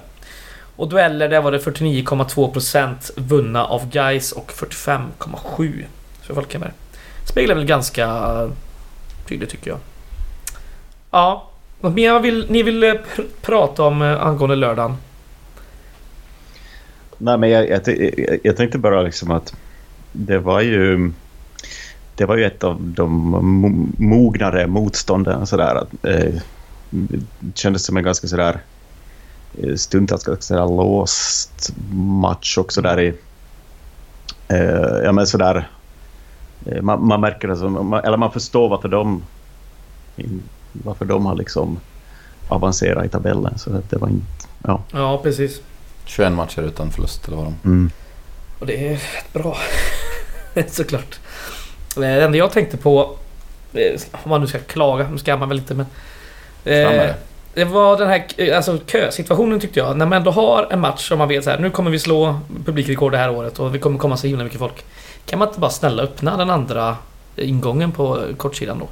[0.75, 5.85] Och dueller där var det 49,2% vunna av Gais och 45,7
[6.21, 6.71] för Falkenberg.
[7.25, 8.49] Speglar väl ganska
[9.27, 9.79] tydligt tycker jag.
[11.11, 11.48] Ja.
[11.81, 14.95] Något mer vill, ni vill eh, pr- prata om eh, angående lördagen?
[17.17, 19.53] Nej, men jag, jag, jag, jag tänkte bara liksom att
[20.11, 21.11] det var ju...
[22.15, 23.09] Det var ju ett av de
[23.97, 25.47] mognare motstånden.
[25.47, 26.33] Sådär, att, eh,
[26.89, 27.19] det
[27.55, 28.59] kändes som en ganska sådär
[29.63, 33.13] eh, stundtals ganska sådär låst match också där i...
[34.47, 35.69] Eh, ja men sådär...
[36.81, 37.89] Man, man märker det som...
[37.89, 39.23] Man, eller man förstår varför de...
[40.71, 41.79] Varför de har liksom
[42.47, 43.57] avancerat i tabellen.
[43.57, 44.25] Så att det var inte...
[44.63, 44.81] Ja.
[44.91, 45.61] Ja, precis.
[46.05, 47.55] 21 matcher utan förlust eller vad de...
[47.65, 47.91] Mm.
[48.59, 49.57] Och det är rätt bra.
[50.67, 51.19] Såklart.
[51.95, 53.15] Eh, Det enda jag tänkte på...
[53.73, 55.85] eh, Om man nu ska klaga, nu ska man väl inte men...
[56.65, 57.13] Eh,
[57.53, 57.65] det.
[57.65, 59.97] var den här eh, alltså, kösituationen tyckte jag.
[59.97, 62.39] När man ändå har en match som man vet så här, nu kommer vi slå
[62.65, 64.85] publikrekord det här året och vi kommer komma så himla mycket folk.
[65.25, 66.97] Kan man inte bara snälla öppna den andra
[67.35, 68.87] ingången på kortsidan då?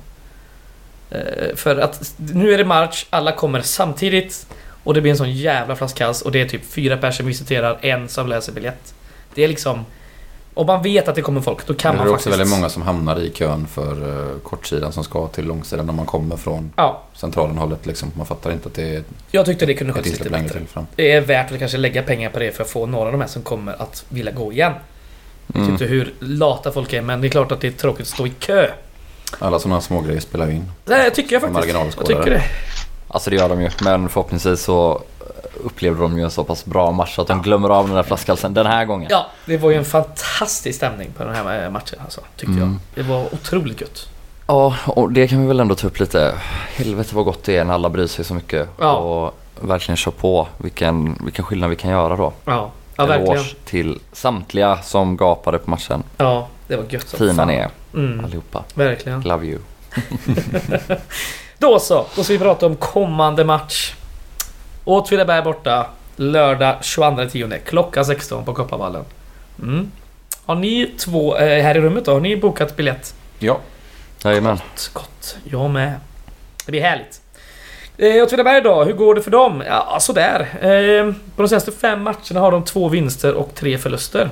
[1.12, 4.48] Eh, För att nu är det match, alla kommer samtidigt
[4.84, 7.78] och det blir en sån jävla flaskhals och det är typ fyra personer som visiterar,
[7.82, 8.93] en som läser biljett.
[9.36, 9.86] Det är liksom...
[10.54, 12.28] Om man vet att det kommer folk, då kan Men det man är faktiskt...
[12.28, 15.93] också väldigt många som hamnar i kön för uh, kortsidan som ska till långsidan när
[15.93, 18.12] man kommer från Ja, centralen hållet liksom.
[18.17, 20.60] Man fattar inte att det är jag tyckte det kunde ett skötts lite bättre.
[20.96, 23.22] Det är värt att kanske lägga pengar på det för att få några av de
[23.22, 24.74] här som kommer att vilja gå igen.
[25.48, 25.70] Jag vet Mm.
[25.72, 28.28] inte hur lata folk är men det är klart att det är tråkigt att stå
[28.28, 28.67] i kö.
[29.40, 30.72] Alla sådana smågrejer spelar ju in.
[30.86, 31.76] Det tycker jag faktiskt.
[31.98, 32.44] Jag tycker det.
[33.08, 35.02] Alltså det gör de ju, men förhoppningsvis så
[35.63, 38.54] upplevde de ju en så pass bra match att de glömmer av den där flaskhalsen
[38.54, 39.08] den här gången.
[39.12, 42.22] Ja, det var ju en fantastisk stämning på den här eh, matchen alltså.
[42.36, 42.80] Tyckte Mm.
[42.96, 43.06] jag.
[43.06, 44.10] Det var otroligt gött.
[44.48, 46.34] Ja, och det kan vi väl ändå ta upp lite.
[46.76, 48.70] Helvete vad gott det är när alla bryr sig så mycket.
[48.80, 48.93] Ja.
[48.93, 50.47] Och verkligen kör på.
[50.58, 52.34] Vilken, vilken skillnad vi kan göra då.
[52.45, 53.32] Ja, ja verkligen.
[53.34, 56.04] Eloge till samtliga som gapade på matchen.
[56.18, 57.48] Ja, det var gött som Fina fan.
[57.48, 58.64] ni är Mm, allihopa.
[58.76, 59.22] verkligen.
[59.22, 59.60] Love you.
[61.58, 63.93] Då så, då ska vi prata om kommande match.
[64.86, 65.88] Åtvidaberg borta.
[66.16, 69.04] Lördag 22.10 klockan 16 på Kopparvallen.
[69.62, 69.91] Mm.
[70.45, 72.14] Har ni två eh, här i rummet då?
[72.14, 73.16] Har ni bokat biljett?
[73.39, 73.60] Ja,
[74.24, 74.58] Jajamän.
[74.58, 75.38] Gott, gott.
[75.43, 75.93] Jag med.
[76.66, 77.22] Det blir härligt.
[77.98, 79.64] Eh, Åtvidaberg då, hur går det för dem?
[79.68, 80.39] Ja, sådär.
[80.62, 84.30] Eh, på de senaste fem matcherna har de två vinster och tre förluster.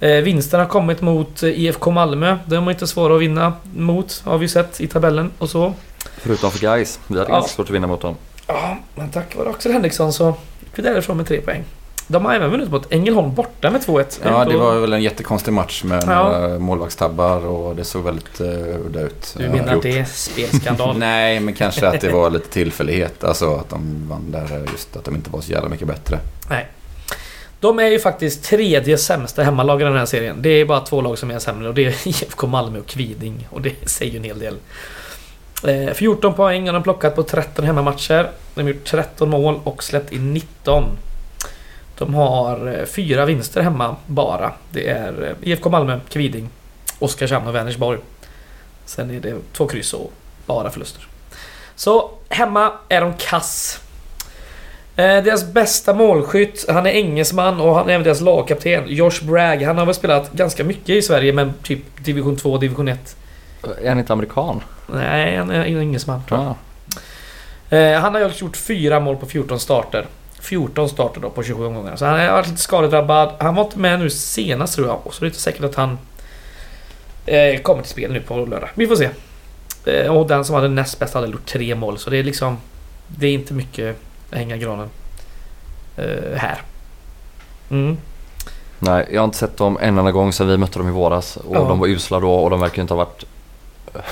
[0.00, 2.38] Eh, vinsten har kommit mot eh, IFK Malmö.
[2.46, 5.72] De är inte svåra att vinna mot, har vi sett i tabellen och så.
[6.18, 7.00] Förutom för guys.
[7.06, 7.34] Vi hade Ja.
[7.34, 8.16] ganska svårt att vinna mot dem.
[8.46, 10.34] Ja, men tack vare Axel Henriksson så
[10.74, 11.64] vi därifrån med tre poäng.
[12.06, 14.20] De har även vunnit mot Ängelholm borta med 2-1.
[14.24, 16.58] Ja, det var väl en jättekonstig match med Ja.
[16.58, 18.46] målvaktstabbar och det såg väldigt uh,
[18.86, 19.34] udda ut.
[19.38, 19.82] Du Eh, menar att gjort.
[19.82, 20.98] det är spelskandal?
[20.98, 23.24] Nej, men kanske att det var lite tillfällighet.
[23.24, 26.18] Alltså att de vann där, eh, just att de inte var så jävla mycket bättre.
[26.50, 26.66] Nej.
[27.60, 30.36] De är ju faktiskt tredje sämsta hemmalag i den här serien.
[30.42, 33.48] Det är bara två lag som är sämre och det är IFK Malmö och Kviding.
[33.50, 34.56] Och det säger ju en hel del.
[35.88, 38.30] Eh, 14 poäng har de plockat på 13 hemmamatcher.
[38.54, 40.84] De har gjort 13 mål och släppt in 19.
[41.98, 44.52] De har eh, fyra vinster hemma bara.
[44.70, 46.48] Det är eh, IFK Malmö, Kviding,
[46.98, 47.98] Oskarshamn och Vänersborg.
[48.86, 50.12] Sen är det två kryss och
[50.46, 51.06] bara förluster.
[51.76, 53.80] Så hemma är de kass.
[54.96, 58.84] Eh, deras bästa målskytt, han är engelsman och han är även deras lagkapten.
[58.86, 59.62] Josh Bragg.
[59.62, 63.16] Han har väl spelat ganska mycket i Sverige men typ division 2 division 1.
[63.82, 64.60] Är han inte amerikan?
[64.86, 66.54] Nej, han är engelsman tror jag.
[67.70, 67.76] Ja.
[67.76, 70.06] Eh, han har ju gjort fyra mål på 14 starter.
[70.44, 71.96] 14 starter då på 27 omgångar.
[71.96, 73.32] Så han har varit lite skadedrabbad.
[73.40, 74.98] Han var inte med nu senast tror jag.
[75.10, 75.98] Så är det inte säkert att han
[77.26, 78.68] eh, kommer till spel nu på lördag.
[78.74, 79.08] Vi får se.
[79.84, 81.98] Eh, och den som hade näst bäst hade gjort tre mål.
[81.98, 82.56] Så det är liksom...
[83.06, 83.96] Det är inte mycket
[84.30, 84.88] att hänga granen.
[85.96, 86.62] Eh, här.
[87.70, 87.96] Mm.
[88.78, 91.36] Nej, jag har inte sett dem en enda gång sedan vi mötte dem i våras.
[91.36, 91.60] Och Ja.
[91.60, 93.24] de var usla då och de verkar inte ha varit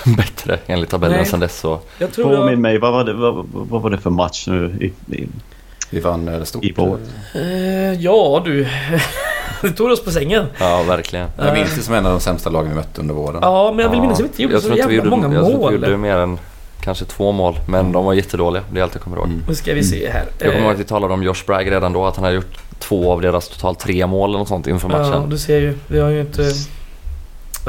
[0.16, 1.26] bättre enligt tabellen Nej.
[1.26, 1.58] sedan dess.
[1.58, 1.80] Så.
[1.98, 2.58] Jag tror Påminn jag...
[2.58, 5.28] mig, vad var, det, vad, vad var det för match nu i, i,
[5.92, 6.64] Vi vann eh, stort.
[6.64, 6.98] i vår?
[7.34, 8.68] Eh, ja du.
[9.62, 10.46] du tog oss på sängen.
[10.58, 11.28] Ja, verkligen.
[11.38, 13.38] Jag minns det som en av de sämsta lagen vi mött under våren.
[13.42, 14.02] Ja, men jag vill Ja.
[14.02, 15.72] minnas att vi inte gjorde jag så jävla gjorde, många jag tror inte vi mål.
[15.74, 16.38] gjorde mer än
[16.80, 17.58] kanske två mål.
[17.68, 18.62] Men de var jättedåliga.
[18.72, 19.26] Det är allt jag kommer ihåg.
[19.26, 19.42] Mm.
[19.48, 20.24] Nu ska vi se här.
[20.38, 22.06] Jag kommer ihåg Eh, att vi talade om Josh Bragg redan då.
[22.06, 24.98] Att han hade gjort två av deras totalt tre mål eller något sånt inför Ja,
[24.98, 25.30] matchen.
[25.30, 25.74] du ser ju.
[25.86, 26.42] Vi har ju inte...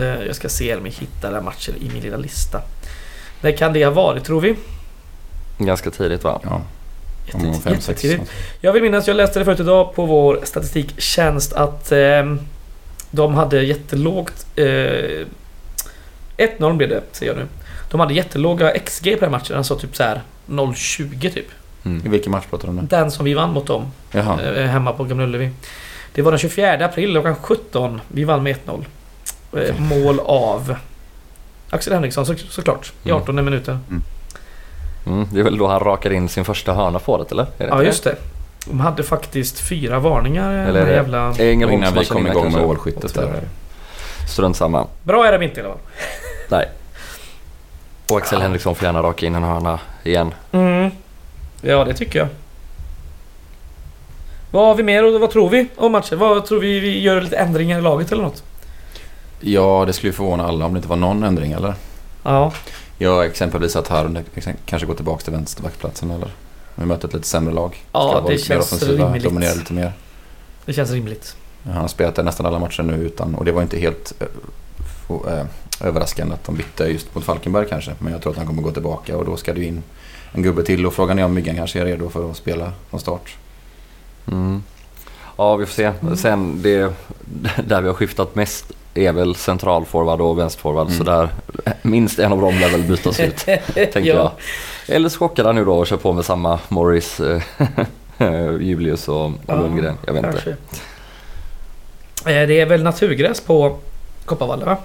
[0.02, 2.62] Eh, jag ska se om jag hittar den matchen i min lilla lista.
[3.42, 4.56] När kan det ha varit tror vi?
[5.58, 6.40] Ganska tidigt va?
[6.44, 6.62] Ja,
[7.32, 7.66] Fem, sex.
[7.88, 8.32] jättetidigt.
[8.62, 12.36] Jag vill minnas, jag läste det förut idag på vår statistiktjänst att eh,
[13.12, 14.46] de hade jättelågt...
[14.56, 15.26] Eh,
[16.38, 17.48] 1-0 blev det, ser jag nu.
[17.92, 21.36] De hade jättelåga XG på den matchen, alltså typ så här 0,20 typ.
[21.36, 22.12] I Mm.
[22.12, 22.82] vilken match pratar du om nu?
[22.90, 23.86] Den som vi vann mot dem.
[24.12, 24.42] Jaha.
[24.42, 25.50] eh, hemma på Gamla Ullevi.
[26.14, 28.02] Det var den 24 april klockan 17.
[28.08, 28.86] Vi vann med 1-0.
[29.58, 30.76] Eh, mål av
[31.70, 32.94] Axel Henriksson så, såklart.
[33.04, 33.22] I Mm.
[33.22, 33.80] 18 minuter.
[35.06, 37.44] Mm, det är väl då han rakar in sin första hörna på det eller?
[37.44, 38.16] Är det Ja inte just det.
[38.66, 40.68] De hade faktiskt fyra varningar.
[40.68, 41.34] Eller är det- jävla...
[41.38, 41.52] det?
[41.52, 43.42] Ängelholms Innan vi kom igång med målskyttet där.
[44.30, 44.88] Strunt samma.
[45.04, 45.82] Bra är de inte i alla fall.
[46.50, 46.70] Nej.
[48.12, 50.34] Och Axel Henriksson får gärna raka in en hörna igen.
[50.52, 50.92] Mm.
[51.62, 52.28] Ja det tycker jag.
[54.52, 56.20] Vad har vi mer och vad tror vi om matchen?
[56.20, 58.44] Vad tror vi vi gör lite ändringar i laget eller något?
[59.40, 61.74] Ja, det skulle ju förvåna alla om det inte var någon ändring eller?
[62.24, 62.52] Ja.
[63.04, 64.20] Ja, exempelvis att Harun
[64.66, 66.32] kanske går tillbaka till vänsterbackplatsen eller?
[66.76, 67.84] Vi möter ett lite sämre lag.
[67.92, 69.24] Ja, Ska det vara lite mer känns rimligt.
[69.24, 69.94] Dominera lite mer.
[70.66, 71.36] Det känns rimligt.
[71.64, 75.46] Han har spelat nästan alla matcher nu utan, och det var inte helt eh, eh,
[75.82, 77.92] överraskande att de bytte just mot Falkenberg kanske.
[78.00, 79.84] Men jag tror att han kommer gå tillbaka och då ska det in
[80.32, 83.00] en gubbe till och frågan är om Myggan kanske är redo för att spela från
[83.00, 83.38] start.
[84.32, 84.64] Mm.
[85.38, 85.92] Ja, vi får se.
[86.18, 86.94] Sen det
[87.68, 90.88] där vi har skiftat mest är väl centralforward och vänsterforward.
[90.88, 90.98] Mm.
[90.98, 91.30] Så där
[91.84, 93.38] minst en av dem lär väl bytas ut,
[93.76, 94.16] tänker Ja.
[94.16, 94.32] jag.
[94.96, 97.42] Eller så chockar han nu då och kör på med samma Morris, eh,
[98.62, 99.98] Julius och, Ja, Lundgren.
[100.06, 100.32] Jag vet inte.
[100.44, 100.50] Kanske.
[102.42, 103.78] Eh, Det är väl naturgräs på
[104.26, 104.78] Kopparvalla va?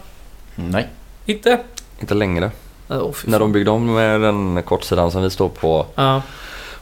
[0.54, 0.88] Nej.
[1.26, 1.58] Inte?
[2.00, 2.50] Inte längre.
[2.88, 6.22] Oh, När de byggde om med den kortsidan som vi står på, Ja,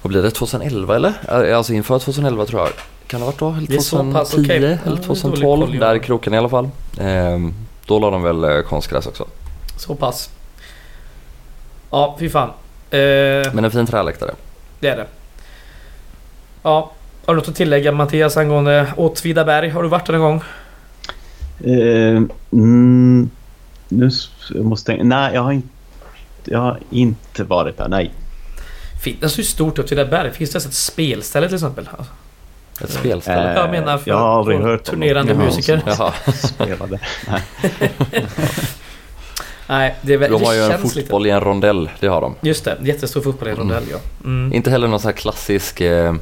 [0.02, 1.12] vad blir det, 2011 eller?
[1.54, 2.70] Alltså inför 2011 tror jag.
[3.06, 3.48] Kan det ha varit då?
[3.50, 4.46] Eller Det är så 2010 pass, okej.
[4.48, 5.60] Ja, eller det är dålig 2012?
[5.60, 5.80] koll, ja.
[5.86, 6.68] Där i kroken i alla fall.
[7.00, 7.54] Ehm,
[7.86, 9.26] då la de väl konstgräs också.
[9.76, 10.30] Så pass.
[11.90, 12.48] Ja, fy fan.
[12.90, 14.30] Eh, Men en fin träläktare.
[14.80, 15.06] det är det.
[16.62, 16.92] Ja,
[17.26, 19.68] har du något att tillägga Mattias angående Åtvidaberg?
[19.68, 20.42] Har du varit där en gång?
[21.64, 22.22] Eh,
[22.52, 23.30] mm,
[23.88, 24.10] nu
[24.54, 25.04] jag måste tänka.
[25.04, 25.68] Nej, jag har inte,
[26.44, 27.88] jag har inte varit där.
[27.88, 28.10] Nej.
[29.02, 30.30] Finns det ju stort Åtvidaberg?
[30.32, 31.88] Finns det ens ett spelställe till exempel?
[31.98, 32.12] Alltså,
[32.84, 33.50] Ett spelställe.
[33.52, 35.44] Eh, jag menar för, jag har aldrig hört turnerande någon.
[35.44, 35.82] Musiker.
[35.86, 36.12] Jaha.
[36.34, 37.00] Spelade.
[37.28, 37.42] Nej,
[39.66, 41.28] det, är väl- De det har ju en fotboll lite...
[41.28, 42.34] i en rondell, det har de.
[42.40, 43.98] Just det, jättestor fotboll i en rondell ja.
[44.24, 44.52] Mm.
[44.52, 46.14] Inte heller någon sån här klassisk eh,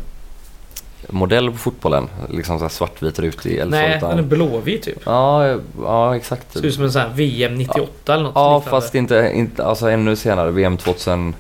[1.09, 2.09] modell på fotbollen.
[2.31, 4.09] Liksom så här svartvit rutig eller Nej, så.
[4.09, 4.99] den är blåvit typ.
[5.05, 6.53] ja, ja, exakt.
[6.53, 8.71] Ser ut som en sån här VM 98 eller något Ja, liknande.
[8.81, 10.51] fast inte, inte, alltså ännu senare.
[10.51, 11.35] VM 2000.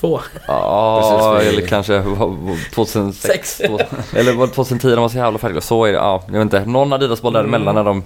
[0.00, 0.20] Två.
[0.48, 3.26] Ja, eller kanske vad- vad- 2006.
[3.32, 3.62] Sex.
[3.68, 3.78] två-
[4.18, 5.60] eller var det 2010 de var så jävla färdiga.
[5.60, 6.22] Så är det, ja.
[6.26, 6.64] Jag vet inte.
[6.64, 7.84] Någon Adidas-boll däremellan Mm.
[7.84, 8.02] när de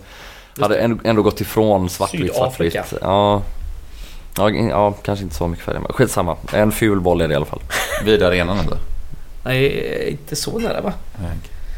[0.62, 2.76] hade ändå, ändå gått ifrån svartvitt, svartvitt.
[3.02, 3.42] Ja.
[4.36, 6.36] Ja, ja, kanske inte så mycket färg men skitsamma.
[6.52, 7.60] En ful boll är det i alla fall.
[8.04, 8.78] Vid arenan eller?
[9.44, 10.92] Nej, inte så nära va?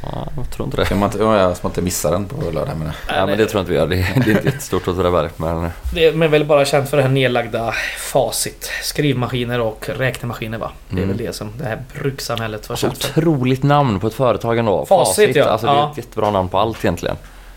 [0.05, 0.85] Ja, jag tror inte det.
[0.85, 3.17] Kan man inte, ja, så man inte missar den på lördag menar jag.
[3.17, 3.87] Ja, men det tror jag inte vi gör.
[3.87, 5.29] Det är, det är inte jättestort Åtvidaberg.
[5.37, 8.71] Men Det är men väl bara känt för det här nedlagda facit.
[8.83, 10.71] Skrivmaskiner och räknemaskiner va?
[10.89, 11.09] Det är Mm.
[11.17, 13.21] väl det som det här brukssamhället var känt för.
[13.21, 14.87] otroligt namn på ett företag ändå.
[14.87, 15.45] Facit, ja.
[15.45, 15.91] Alltså, det är Ja.
[15.93, 17.17] ett jättebra namn på allt egentligen.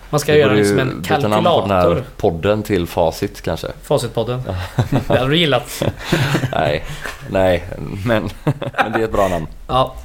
[0.09, 2.03] Man ska göra det som ju en byta namn på den här kalkylator.
[2.17, 3.67] podden till Facit kanske.
[3.83, 4.41] Facitpodden.
[5.07, 5.83] Det hade du gillat.
[6.51, 6.83] nej,
[7.29, 7.63] nej,
[8.05, 9.47] men, men det är ett bra namn.
[9.67, 9.95] Ja.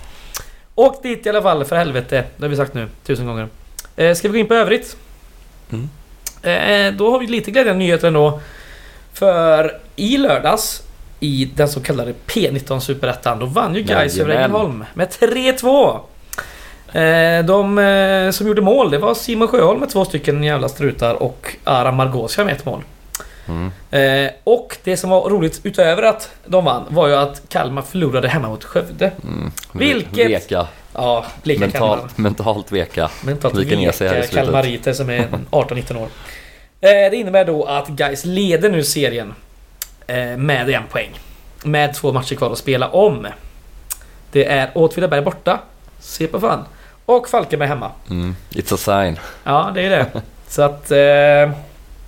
[0.75, 2.25] Åk dit i alla fall för helvete.
[2.37, 3.49] Det har vi sagt nu tusen gånger.
[3.97, 4.97] Eh, ska vi gå in på övrigt?
[5.73, 5.89] Mm.
[6.43, 8.41] Eh, då har vi lite glädjande nyheter ändå.
[9.13, 10.83] För i lördags
[11.21, 14.35] i den så kallade P19 Superettan då vann ju Gais över.
[14.35, 16.01] Ängelholm med 3-2.
[16.93, 21.15] Eh, de eh, som gjorde mål det var Simon Sjöholm med två stycken jävla strutar
[21.23, 22.83] och Aram Margosia med ett mål.
[23.49, 23.71] Mm.
[24.27, 28.29] Eh, och det som var roligt utöver att de vann var ju att Kalmar förlorade
[28.29, 29.11] hemma mot Skövde.
[29.25, 29.51] Mm.
[29.73, 30.67] Vilket- Veka.
[30.95, 31.89] Ja, bleka Kalmar.
[31.97, 33.11] Mentalt, mentalt veka.
[33.25, 34.45] Mentalt Viker ner sig här i veka slutet.
[34.47, 36.09] kalmariter som är 18-19 år.
[36.81, 39.35] Eh, det innebär då att Guys leder nu serien
[40.07, 41.11] eh, med en poäng.
[41.65, 43.27] Med två matcher kvar att spela om.
[44.33, 45.59] Det är Åtvidaberg borta.
[46.01, 46.65] Se på fan.
[47.17, 47.91] Och Falkenberg hemma.
[48.11, 48.37] Mm.
[48.51, 49.19] It's a sign.
[49.45, 50.07] Ja, det är det.
[50.49, 50.91] Så att...
[50.91, 51.57] Eh,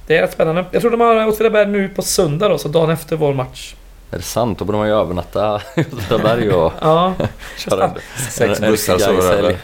[0.06, 0.64] det är rätt spännande.
[0.70, 3.74] Jag tror de har Åtvidaberg nu på söndag då, så dagen efter vår match.
[4.10, 4.58] Är det sant?
[4.58, 7.14] Då borde man ju övernatta i Åtvidaberg och Ja,
[7.56, 7.90] köra
[8.30, 9.56] Sex bussar sover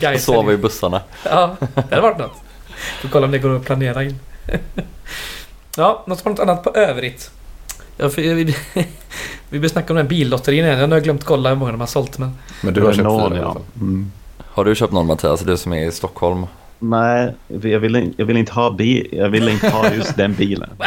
[0.00, 0.24] Gais.
[0.24, 1.00] Sova i bussarna.
[1.24, 2.36] Ja, det hade varit något.
[3.02, 4.20] Får kolla om det går att planera in.
[5.76, 7.30] Ja, något, annat på övrigt.
[7.96, 8.22] Ja, för,
[9.54, 10.78] vi, började snacka om den här billotterin igen.
[10.78, 12.38] Jag har glömt kolla hur många de har sålt men...
[12.62, 13.52] Men du har köpt någon, fyra ja.
[13.52, 13.62] fall.
[13.76, 14.12] Mm.
[14.38, 15.40] Har du köpt någon Mattias?
[15.40, 16.46] Du som är i Stockholm?
[16.78, 19.08] Nej, jag vill, jag vill inte ha bil.
[19.12, 20.70] Jag vill inte ha just den bilen.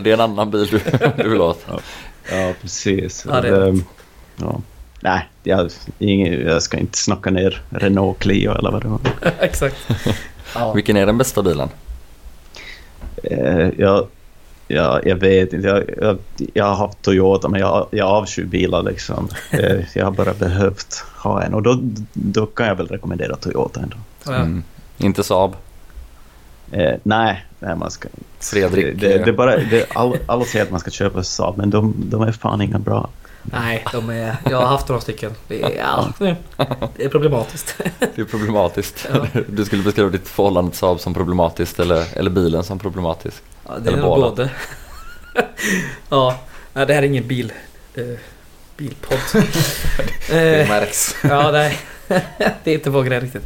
[0.00, 0.80] Det är en annan bil du,
[1.22, 1.66] du vill åt.
[2.30, 3.26] Ja, precis.
[3.28, 3.84] Ja, det Ehm,
[4.36, 4.60] ja.
[5.00, 9.00] Nej, jag, ingen, jag ska inte snacka ner Renault Clio eller vad det var.
[9.40, 9.76] Exakt.
[10.54, 10.72] Ja.
[10.72, 11.68] Vilken är den bästa bilen?
[13.22, 14.06] Eh, jag,
[14.68, 15.68] jag, jag vet inte.
[15.68, 16.18] Jag, jag,
[16.54, 19.28] jag har haft Toyota men jag, jag avskyr bilar liksom.
[19.50, 21.78] Eh, jag har bara behövt ha en och då,
[22.12, 23.96] då kan jag väl rekommendera Toyota ändå.
[24.24, 24.34] Ja.
[24.34, 24.62] Mm.
[24.98, 25.56] Inte Saab?
[26.70, 28.08] Eh, nej, nej, man ska
[28.40, 29.00] Fredrik?
[29.00, 32.22] Det, det, bara, det, all, alla säger att man ska köpa Saab men de, de
[32.22, 33.08] är fan inga bra.
[33.52, 34.36] Nej, de är...
[34.50, 35.32] Jag har haft några stycken.
[35.48, 36.08] Det är, ja,
[36.96, 37.76] det är problematiskt.
[37.98, 39.08] Det är problematiskt.
[39.12, 39.26] Ja.
[39.48, 43.42] Du skulle beskriva ditt förhållande till Saab som problematiskt eller, eller bilen som problematisk.
[43.68, 44.30] Ja, det är Eller nog båda.
[44.30, 44.50] både.
[46.08, 46.38] ja,
[46.72, 47.52] nej, det här är ingen bil...
[47.94, 48.04] Eh,
[48.76, 49.18] bilpodd.
[50.28, 51.16] Det eh, märks.
[51.22, 51.78] ja, nej.
[52.64, 53.42] det är inte vår grej riktigt.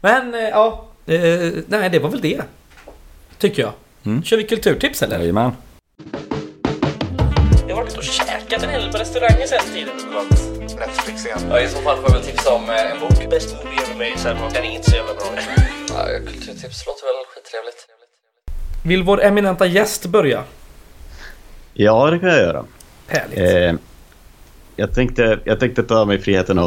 [0.00, 0.88] Men, eh, ja.
[1.06, 2.42] Eh, nej, det var väl det.
[3.38, 3.72] Tycker jag.
[4.06, 4.22] Mm.
[4.22, 5.18] Kör vi kulturtips eller?
[5.18, 5.52] Jajamän.
[7.68, 9.94] Jag har varit och käkat en hel del på restauranger sen tiden.
[10.78, 11.38] Netflix igen.
[11.50, 13.30] Ja, I så fall får jag väl tipsa om en bok.
[13.30, 15.26] Best movie ever made, sen den är inte så jävla bra.
[15.88, 17.86] Ja, kulturtips låter väl skittrevligt.
[18.86, 20.42] Vill vår eminenta gäst börja?
[21.74, 22.64] Ja, det kan jag göra.
[23.06, 23.38] Härligt.
[23.38, 23.74] Eh,
[24.76, 26.64] jag, tänkte, jag tänkte ta mig friheten eh,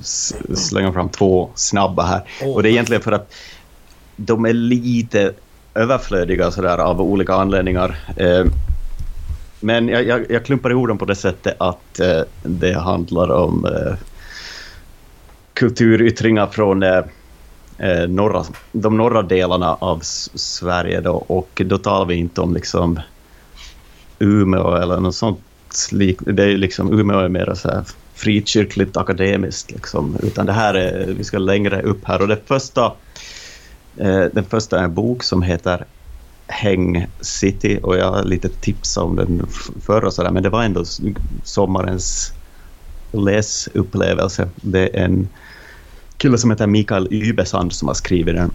[0.00, 2.22] s- slänga fram två snabba här.
[2.42, 2.54] Åh.
[2.54, 3.34] Och det är egentligen för att
[4.16, 5.32] de är lite
[5.74, 7.96] överflödiga sådär av olika anledningar.
[8.16, 8.44] Eh,
[9.60, 13.64] men jag, jag, jag klumpar ihop dem på det sättet att eh, det handlar om
[13.64, 13.94] eh,
[15.54, 16.82] kulturyttringar från
[17.80, 20.00] eh, norra, de norra delarna av
[20.34, 21.00] Sverige.
[21.00, 23.00] Då, och då talar vi inte om liksom
[24.18, 25.40] Umeå eller något sånt.
[25.90, 30.16] Det är liksom, Umeå är mer så här frikyrkligt akademiskt liksom.
[30.22, 32.22] Utan det här är, vi ska längre upp här.
[32.22, 32.84] Och det första,
[33.96, 35.84] eh, den första är en bok som heter
[36.46, 39.46] Häng City och jag har lite tips om den
[39.86, 40.84] förr och sådär men det var ändå
[41.44, 42.32] sommarens
[43.12, 44.48] läsupplevelse.
[44.56, 45.28] Det är en
[46.20, 48.50] kille som heter Mikael Ybesand som har skrivit den.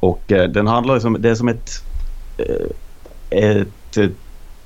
[0.00, 1.82] Och eh, den handlar ju som, det är som ett,
[2.38, 2.66] eh,
[3.30, 4.08] ett eh,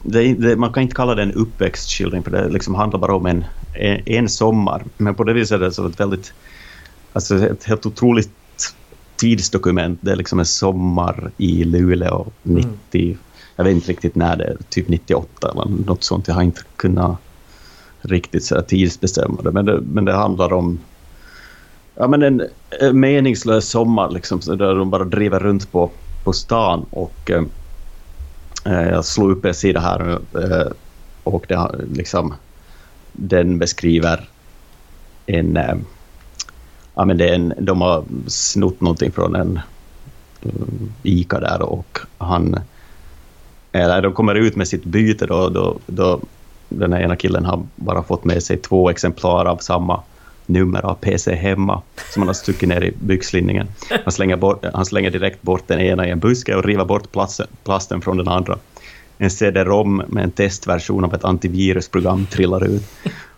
[0.02, 3.26] det, det, man kan inte kalla det en uppväxtskildring för det liksom handlar bara om
[3.26, 3.44] en,
[4.06, 4.84] en, sommar.
[4.96, 6.32] Men på det viset är det så ett väldigt,
[7.12, 8.30] alltså ett helt otroligt
[9.16, 9.98] tidsdokument.
[10.02, 13.16] Det är liksom en sommar i Luleå 90,
[13.56, 16.28] jag vet inte riktigt när det är, typ 98 eller något sånt.
[16.28, 17.16] Jag har inte kunnat
[18.00, 19.52] riktigt så tidsbestämma det.
[19.52, 19.80] Men, det.
[19.80, 20.78] men det handlar om
[21.94, 22.42] ja, men en,
[22.80, 25.90] en meningslös sommar liksom, där de bara driver runt på,
[26.24, 26.86] på stan.
[26.90, 27.42] Och, eh,
[28.64, 30.72] eh jag slog upp en sida här eh,
[31.24, 32.34] och det, liksom,
[33.12, 34.28] den beskriver
[35.26, 35.56] en...
[35.56, 35.74] Eh,
[36.94, 39.60] ja, men det är en, de har snott någonting från en
[40.42, 42.60] um, ICA där och han...
[43.72, 46.20] Eller de kommer ut med sitt byte då, då, då
[46.68, 50.02] den här ena killen har bara fått med sig två exemplar av samma
[50.46, 51.82] nummer av PC hemma
[52.12, 53.68] som han har stuckit ner i byxlinningen.
[54.04, 57.12] Han slänger, bort, han slänger direkt bort den ena i en buske och river bort
[57.12, 58.58] plasten, plasten från den andra.
[59.18, 62.82] En CD-ROM med en testversion av ett antivirusprogram trillar ut.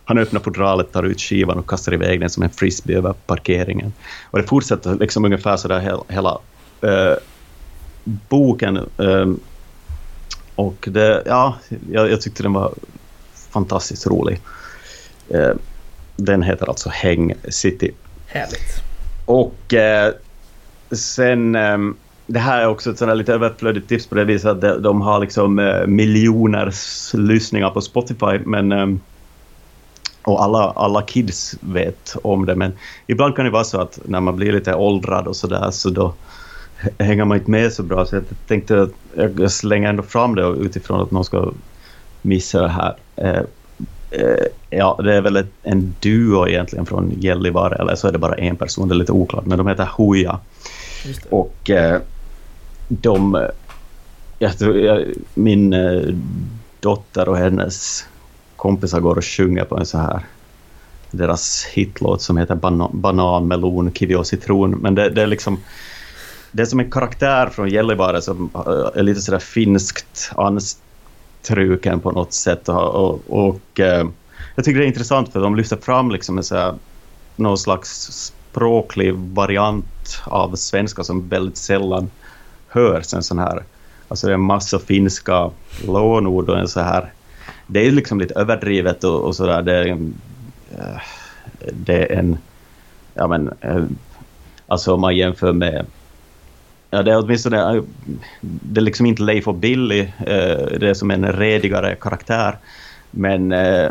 [0.05, 3.93] Han öppnar fodralet, tar ut skivan och kastar iväg den som en frisbee över parkeringen.
[4.31, 6.39] Och det fortsätter liksom ungefär så där hela, hela
[6.83, 7.17] eh,
[8.05, 8.77] boken.
[8.77, 9.27] eh,
[10.55, 11.55] och det, ja,
[11.91, 12.75] jag, jag tyckte den var
[13.51, 14.41] fantastiskt rolig.
[15.29, 15.53] Eh,
[16.17, 17.91] den heter alltså Häng City.
[18.27, 18.83] Härligt.
[19.25, 20.13] Och eh,
[20.91, 21.79] sen, eh,
[22.27, 25.01] det här är också ett sånt lite överflödigt tips på det viset att de, de
[25.01, 28.87] har liksom eh, miljoners lyssningar på Spotify, men eh,
[30.23, 32.73] och alla, alla kids vet om det, men
[33.07, 36.15] ibland kan det vara så att när man blir lite åldrad och sådär så då
[36.99, 38.91] hänger man inte med så bra, så jag tänkte att
[39.39, 41.53] jag slänger ändå fram det utifrån att någon ska
[42.23, 42.97] missa det här.
[44.15, 48.35] Eh, ja, det är väl en duo egentligen från Gällivare, eller så är det bara
[48.35, 50.39] en person, det är lite oklart, men de heter det.
[51.31, 52.01] Och eh,
[52.89, 53.49] de...
[54.39, 55.05] Jag tror, jag,
[55.35, 56.15] min eh,
[56.81, 58.07] dotter och hennes
[58.57, 60.21] kompisar går och sjunger på en så här
[61.11, 64.71] deras hitlåt som heter Bana, Banan, melon, kiwi och citron.
[64.71, 65.59] Men det, det är liksom...
[66.53, 68.51] Det är som en karaktär från Gällivare som
[68.95, 70.33] är lite sådär finskt
[71.45, 72.69] truken på något sätt.
[72.69, 74.07] Och, och, och eh,
[74.55, 76.75] jag tycker det är intressant för de lyfter fram liksom en så här,
[77.37, 82.11] någon slags språklig variant av svenska som väldigt sällan
[82.69, 83.15] hörs.
[83.15, 83.63] En sån här,
[84.09, 85.51] alltså det är en massa finska
[85.87, 87.13] lånord och en så här...
[87.67, 89.63] Det är liksom lite överdrivet och, och sådär.
[89.63, 90.15] Det är, en,
[90.79, 91.01] eh,
[91.73, 92.39] det är en...
[93.15, 93.53] Ja men...
[93.61, 93.85] eh,
[94.67, 95.87] Alltså om man jämför med...
[96.95, 97.77] Ja, det är åtminstone...
[97.77, 97.83] eh,
[98.41, 100.01] Det är liksom inte Leif och Billy.
[100.01, 102.59] eh, Det är som en redigare karaktär.
[103.11, 103.91] Men eh,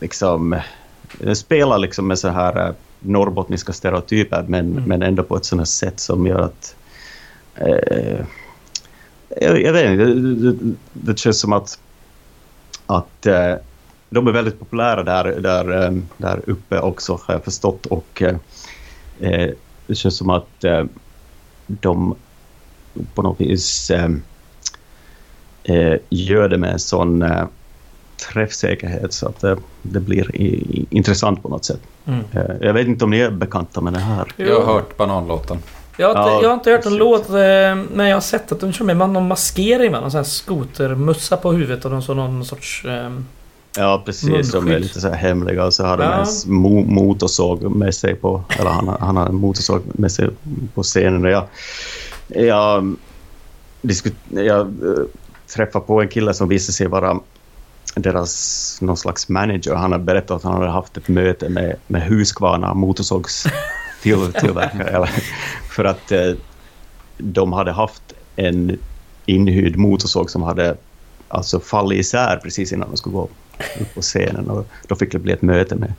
[0.00, 0.60] liksom...
[1.18, 4.84] Den spelar liksom med så här eh, norrbottniska stereotyper men, Mm.
[4.84, 6.76] men ändå på ett sådant sätt som gör att...
[7.54, 8.24] Eh,
[9.40, 11.78] jag, jag vet inte, det, det, det känns som att,
[12.86, 13.54] att eh,
[14.10, 18.22] de är väldigt populära där, där, eh, där uppe också har jag förstått och
[19.18, 19.50] eh,
[19.86, 20.64] det känns som att
[21.80, 22.14] de
[23.14, 24.10] på något vis eh,
[25.64, 27.44] eh, gör det med en sån eh,
[28.32, 31.80] träffsäkerhet så att det, det blir i, i, intressant på något sätt.
[32.04, 32.24] Mm.
[32.32, 34.26] Eh, jag vet inte om ni är bekanta med det här.
[34.36, 35.58] Jag har hört bananlåten.
[35.96, 36.98] Jag har, inte, Ja, jag har inte hört precis.
[36.98, 37.34] låt, eh,
[37.94, 40.00] men jag har sett att de kör med någon maskering va?
[40.00, 42.84] Någon sån här skotermussa på huvudet och någon, så någon sorts...
[42.88, 43.26] ehm,
[43.76, 44.52] Ja, precis.
[44.52, 46.24] De är lite så här hemliga och så har de Ja.
[46.46, 48.44] en mo motorsåg med sig på...
[48.58, 50.28] Eller han, han har en motorsåg med sig
[50.74, 51.24] på scenen.
[51.24, 51.44] Och jag,
[52.28, 52.96] jag,
[53.82, 54.66] diskut, jag eh,
[55.54, 57.18] träffade på en kille som visade sig vara
[57.94, 59.74] deras någon slags manager.
[59.74, 64.88] Han har berättat att han hade haft ett möte med, med Husqvarna motorsågstillverkare.
[64.96, 65.10] eller,
[65.70, 66.32] för att eh,
[67.18, 68.02] de hade haft
[68.36, 68.78] en
[69.26, 70.76] inhyrd motorsåg som hade
[71.28, 73.28] alltså fallit isär precis innan de skulle gå
[73.80, 74.50] upp på scenen.
[74.50, 75.92] Och då fick det bli ett möte med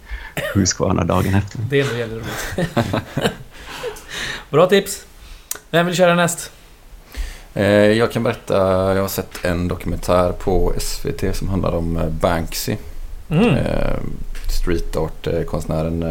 [0.54, 1.60] Husqvarna dagen efter.
[1.70, 2.70] Det är nog jävligt roligt.
[4.50, 5.06] Bra tips.
[5.72, 6.52] Vem vill köra näst?
[7.54, 8.56] Eh, Jag kan berätta,
[8.96, 12.76] jag har sett en dokumentär på SVT som handlar om eh, Banksy.
[13.30, 13.50] Mm.
[13.56, 14.00] eh,
[14.62, 16.02] street art-konstnären.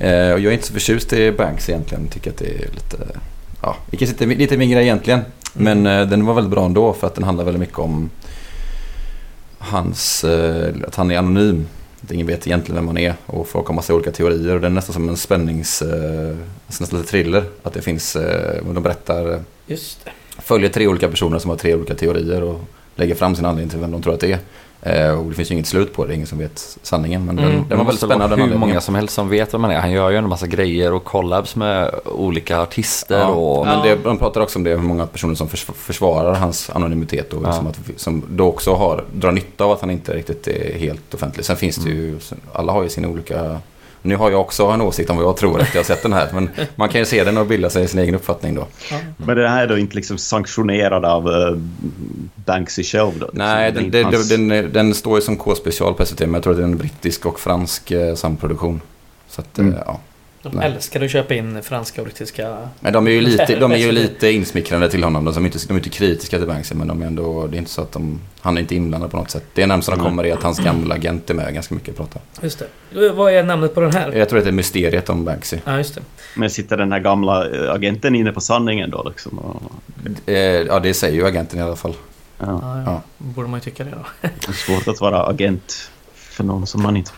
[0.00, 2.08] jag är inte så förtjust i Banks egentligen.
[2.08, 2.96] Tycker att det är lite,
[3.62, 5.20] ja, vilket inte är lite min grej egentligen.
[5.52, 8.10] Men eh, den var väldigt bra ändå för att den handlar väldigt mycket om
[9.64, 11.66] hans, eh, att han är anonym.
[12.10, 14.54] Ingen vet egentligen vem han är och folk har massa olika teorier.
[14.54, 16.36] Och den är nästan som en spännings, eh,
[16.66, 17.44] nästan lite thriller.
[17.62, 20.10] Att det finns, eh, de berättar, Just det.
[20.42, 22.60] följer tre olika personer som har tre olika teorier och
[22.96, 24.38] lägger fram sin anledning till vem de tror att det är.
[24.86, 27.24] Eh, och det finns ju inget slut på det, ingen som vet sanningen.
[27.24, 27.50] Men Mm.
[27.50, 28.36] den, den Det var väldigt spännande.
[28.36, 29.80] den hur många som helst som vet vem han är.
[29.80, 33.66] Han gör ju en massa grejer och collabs med olika artister Ja, och...
[33.66, 37.32] men det, de pratar också om det, hur många personer som förs- försvarar hans anonymitet
[37.32, 37.52] och Ja.
[37.52, 41.14] som, att, som då också har, drar nytta av att han inte riktigt är helt
[41.14, 41.44] offentlig.
[41.46, 42.18] Sen finns det ju,
[42.52, 43.60] alla har ju sina olika...
[44.06, 46.12] Nu har jag också en åsikt om vad jag tror efter jag har sett den
[46.12, 48.66] här, men man kan ju se den och bilda sig sin egen uppfattning då.
[48.90, 48.96] Ja.
[49.16, 51.58] Men det här är då inte liksom sanktionerad av uh,
[52.34, 53.26] Banksy själv då?
[53.26, 53.38] Liksom.
[53.38, 56.42] Nej, den, den, hans- den, den, den står ju som K-special på SVT, men jag
[56.42, 58.80] tror att det är en brittisk och fransk eh, samproduktion.
[59.28, 59.72] Så att, Mm.
[59.74, 60.00] eh, ja.
[60.44, 60.66] De Nej.
[60.66, 62.68] älskar att köpa in franska och brittiska...
[62.80, 65.24] Men de är ju lite, de är ju lite insmickrande till honom.
[65.24, 67.58] De är inte, de är inte kritiska till Banksy, men de är ändå, det är
[67.58, 69.44] inte så att de, han är inte inblandad på något sätt.
[69.54, 72.22] Det närmsta de kommer är att hans gamla agent är med ganska mycket och pratar.
[72.42, 73.10] Just det.
[73.10, 74.12] Vad är namnet på den här?
[74.12, 75.58] Jag tror att det är mysteriet om Banksy.
[75.64, 76.00] Ja, just det.
[76.36, 79.38] Men sitter den här gamla eh, agenten inne på sanningen då liksom?
[79.38, 79.72] Och...
[80.28, 81.94] Eh, ja, det säger ju agenten i alla fall.
[82.38, 82.46] Ja.
[82.46, 82.82] Ja, ja.
[82.86, 83.02] Ja.
[83.18, 84.06] Borde man ju tycka det då.
[84.20, 87.10] Det är svårt att vara agent för någon som man inte...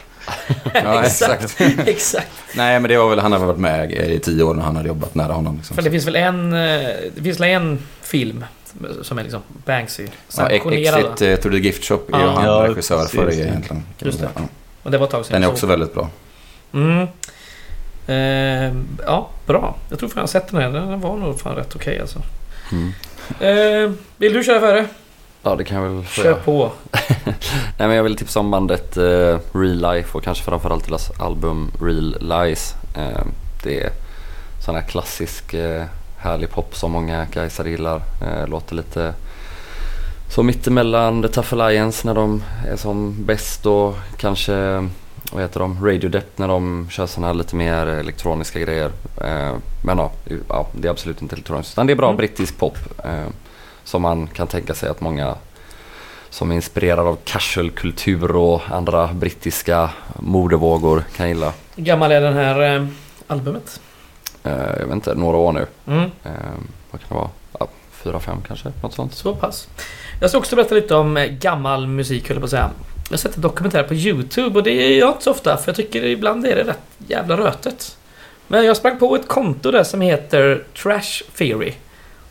[0.74, 1.56] Ja, exakt.
[1.86, 2.28] Exakt.
[2.54, 4.88] Nej, men det var väl, han har varit med i tio år när han hade
[4.88, 5.56] jobbat nära honom.
[5.56, 5.74] Liksom.
[5.76, 8.44] För det finns väl en, eh, det finns väl en film
[9.02, 11.02] som är liksom Banksy Ja, sanktionerad.
[11.02, 11.08] va?
[11.12, 12.30] Exit eh, to the Gift Shop är ju Ja.
[12.30, 13.40] han Ja, regissör för precis.
[13.46, 13.82] egentligen.
[13.98, 14.48] Just man säga.
[14.82, 15.24] Och det var ett tag Ja.
[15.24, 15.32] sedan.
[15.40, 16.08] Den är också väldigt bra.
[16.74, 17.06] Mm.
[18.06, 18.72] Eh,
[19.06, 19.76] ja, bra.
[19.90, 20.70] Jag tror fan jag har sett den här.
[20.70, 22.18] Den var nog fan rätt okej alltså.
[22.72, 22.92] Mm.
[23.40, 24.86] Eh, vill du köra före?
[25.46, 26.72] Ja, det kan jag väl få Kör på.
[27.78, 31.70] Nej men jag vill tipsa om bandet eh, Real Life och kanske framförallt deras album
[31.80, 32.74] Real Lies.
[32.94, 33.24] Eh,
[33.62, 33.90] det är
[34.64, 35.84] sån här klassisk eh,
[36.18, 37.96] härlig pop som många guysare gillar.
[37.96, 39.14] Eh, låter lite
[40.30, 44.88] så mittemellan The Tough Alliance när de är som bäst och kanske
[45.32, 45.86] vad heter de?
[45.86, 48.90] Radio Dept när de kör såna här lite mer elektroniska grejer.
[49.20, 50.12] Eh, men ja,
[50.48, 52.16] ja, det är absolut inte elektroniskt utan det är bra Mm.
[52.16, 52.78] brittisk pop.
[53.86, 55.34] Som man kan tänka sig att många
[56.30, 61.52] som är inspirerad av casual-kultur och andra brittiska modevågor kan gilla.
[61.76, 62.86] Hur gammal är den här eh,
[63.26, 63.80] albumet?
[64.44, 65.66] Eh, jag vet inte, några år nu.
[65.86, 66.30] Mm, Eh,
[66.90, 67.30] vad kan det vara?
[67.58, 69.14] Ja, fyra, fem kanske, något sånt.
[69.14, 69.68] så pass.
[70.20, 72.70] Jag ska också berätta lite om eh, gammal musik höll jag på att säga.
[73.08, 75.68] Jag har sett en dokumentär på YouTube och det är jag inte så ofta för
[75.68, 76.78] jag tycker ibland är det rätt
[77.08, 77.96] jävla rötet.
[78.48, 81.72] Men jag sprang på ett konto där som heter Trash Theory.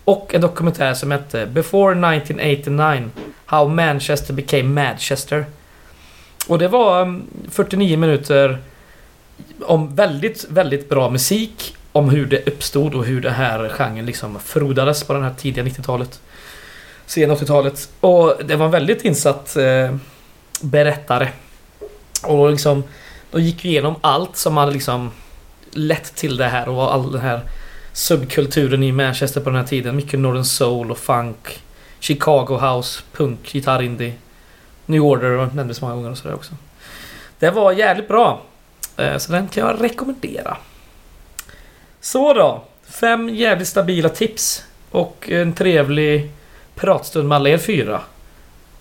[0.05, 3.09] Och en dokumentär som hette Before 1989
[3.45, 5.45] How Manchester Became Manchester.
[6.47, 8.57] Och det var mm, 49 minuter
[9.61, 11.77] om väldigt, väldigt bra musik.
[11.91, 15.63] Om hur det uppstod och hur det här genren liksom frodades på det här tidiga
[15.63, 16.21] 90-talet.
[17.05, 17.89] Sena 80-talet.
[17.99, 19.95] Och det var en väldigt insatt eh,
[20.61, 21.29] berättare.
[22.23, 22.83] Och liksom
[23.31, 25.11] de gick ju igenom allt som hade liksom
[25.71, 27.41] lett till det här och all den här
[27.95, 29.95] subkulturen i Manchester på den här tiden.
[29.95, 31.59] Mycket Northern Soul och funk.
[31.99, 34.13] Chicago House, punk, gitarrindie.
[34.85, 36.53] New Order nämndes många gånger och sådär också.
[37.39, 38.41] Det var jävligt bra.
[38.97, 40.57] Eh, Så den kan jag rekommendera.
[42.01, 42.63] Så då.
[42.89, 44.63] Fem jävligt stabila tips.
[44.91, 46.31] Och en trevlig
[46.75, 48.01] pratstund med alla er fyra.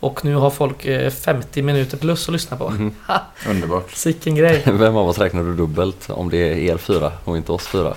[0.00, 2.70] Och nu har folk eh, 50 minuter plus att lyssna på.
[2.70, 2.94] Mhm.
[3.48, 3.90] Underbart.
[3.90, 4.62] Sicken grej.
[4.66, 7.94] Vem av oss räknar du dubbelt om det är er fyra och inte oss fyra?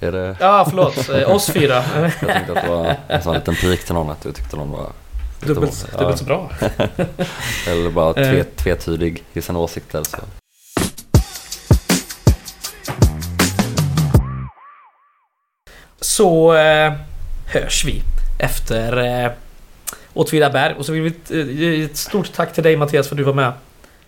[0.00, 0.36] Är det...
[0.40, 1.08] Ja, förlåt.
[1.08, 1.84] Eh, Oss fyra.
[2.20, 4.70] Jag tänkte att det var en sån liten pik till någon att du tyckte någon
[4.70, 4.92] var...
[5.40, 5.98] Dubbelt, Ja.
[5.98, 6.50] dubbelt så bra.
[7.68, 8.44] Eller bara tve, Eh.
[8.56, 10.02] tvetydig i sina åsikter.
[10.04, 10.16] Så.
[16.00, 16.92] Så eh,
[17.46, 18.02] hörs vi
[18.38, 19.30] efter eh,
[20.14, 20.74] Åtvidaberg.
[20.74, 23.34] Och så vill vi ge ett stort tack till dig Mattias för att du var
[23.34, 23.52] med.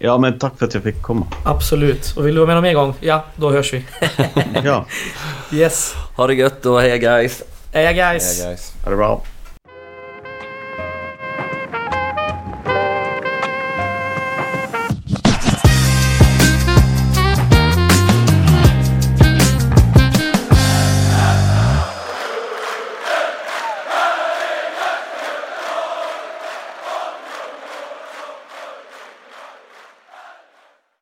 [0.02, 1.26] Ja, men tack för att jag fick komma.
[1.44, 2.14] Absolut.
[2.16, 2.94] Och vill du vara med någon mer gång?
[3.00, 3.84] Ja, då hörs vi.
[4.64, 4.86] Ja,
[5.52, 5.94] Yes.
[6.16, 7.42] Ha det gött och heja guys!
[7.72, 8.38] Heja guys!
[8.40, 8.72] Yeah, guys.
[8.84, 9.22] ha det bra.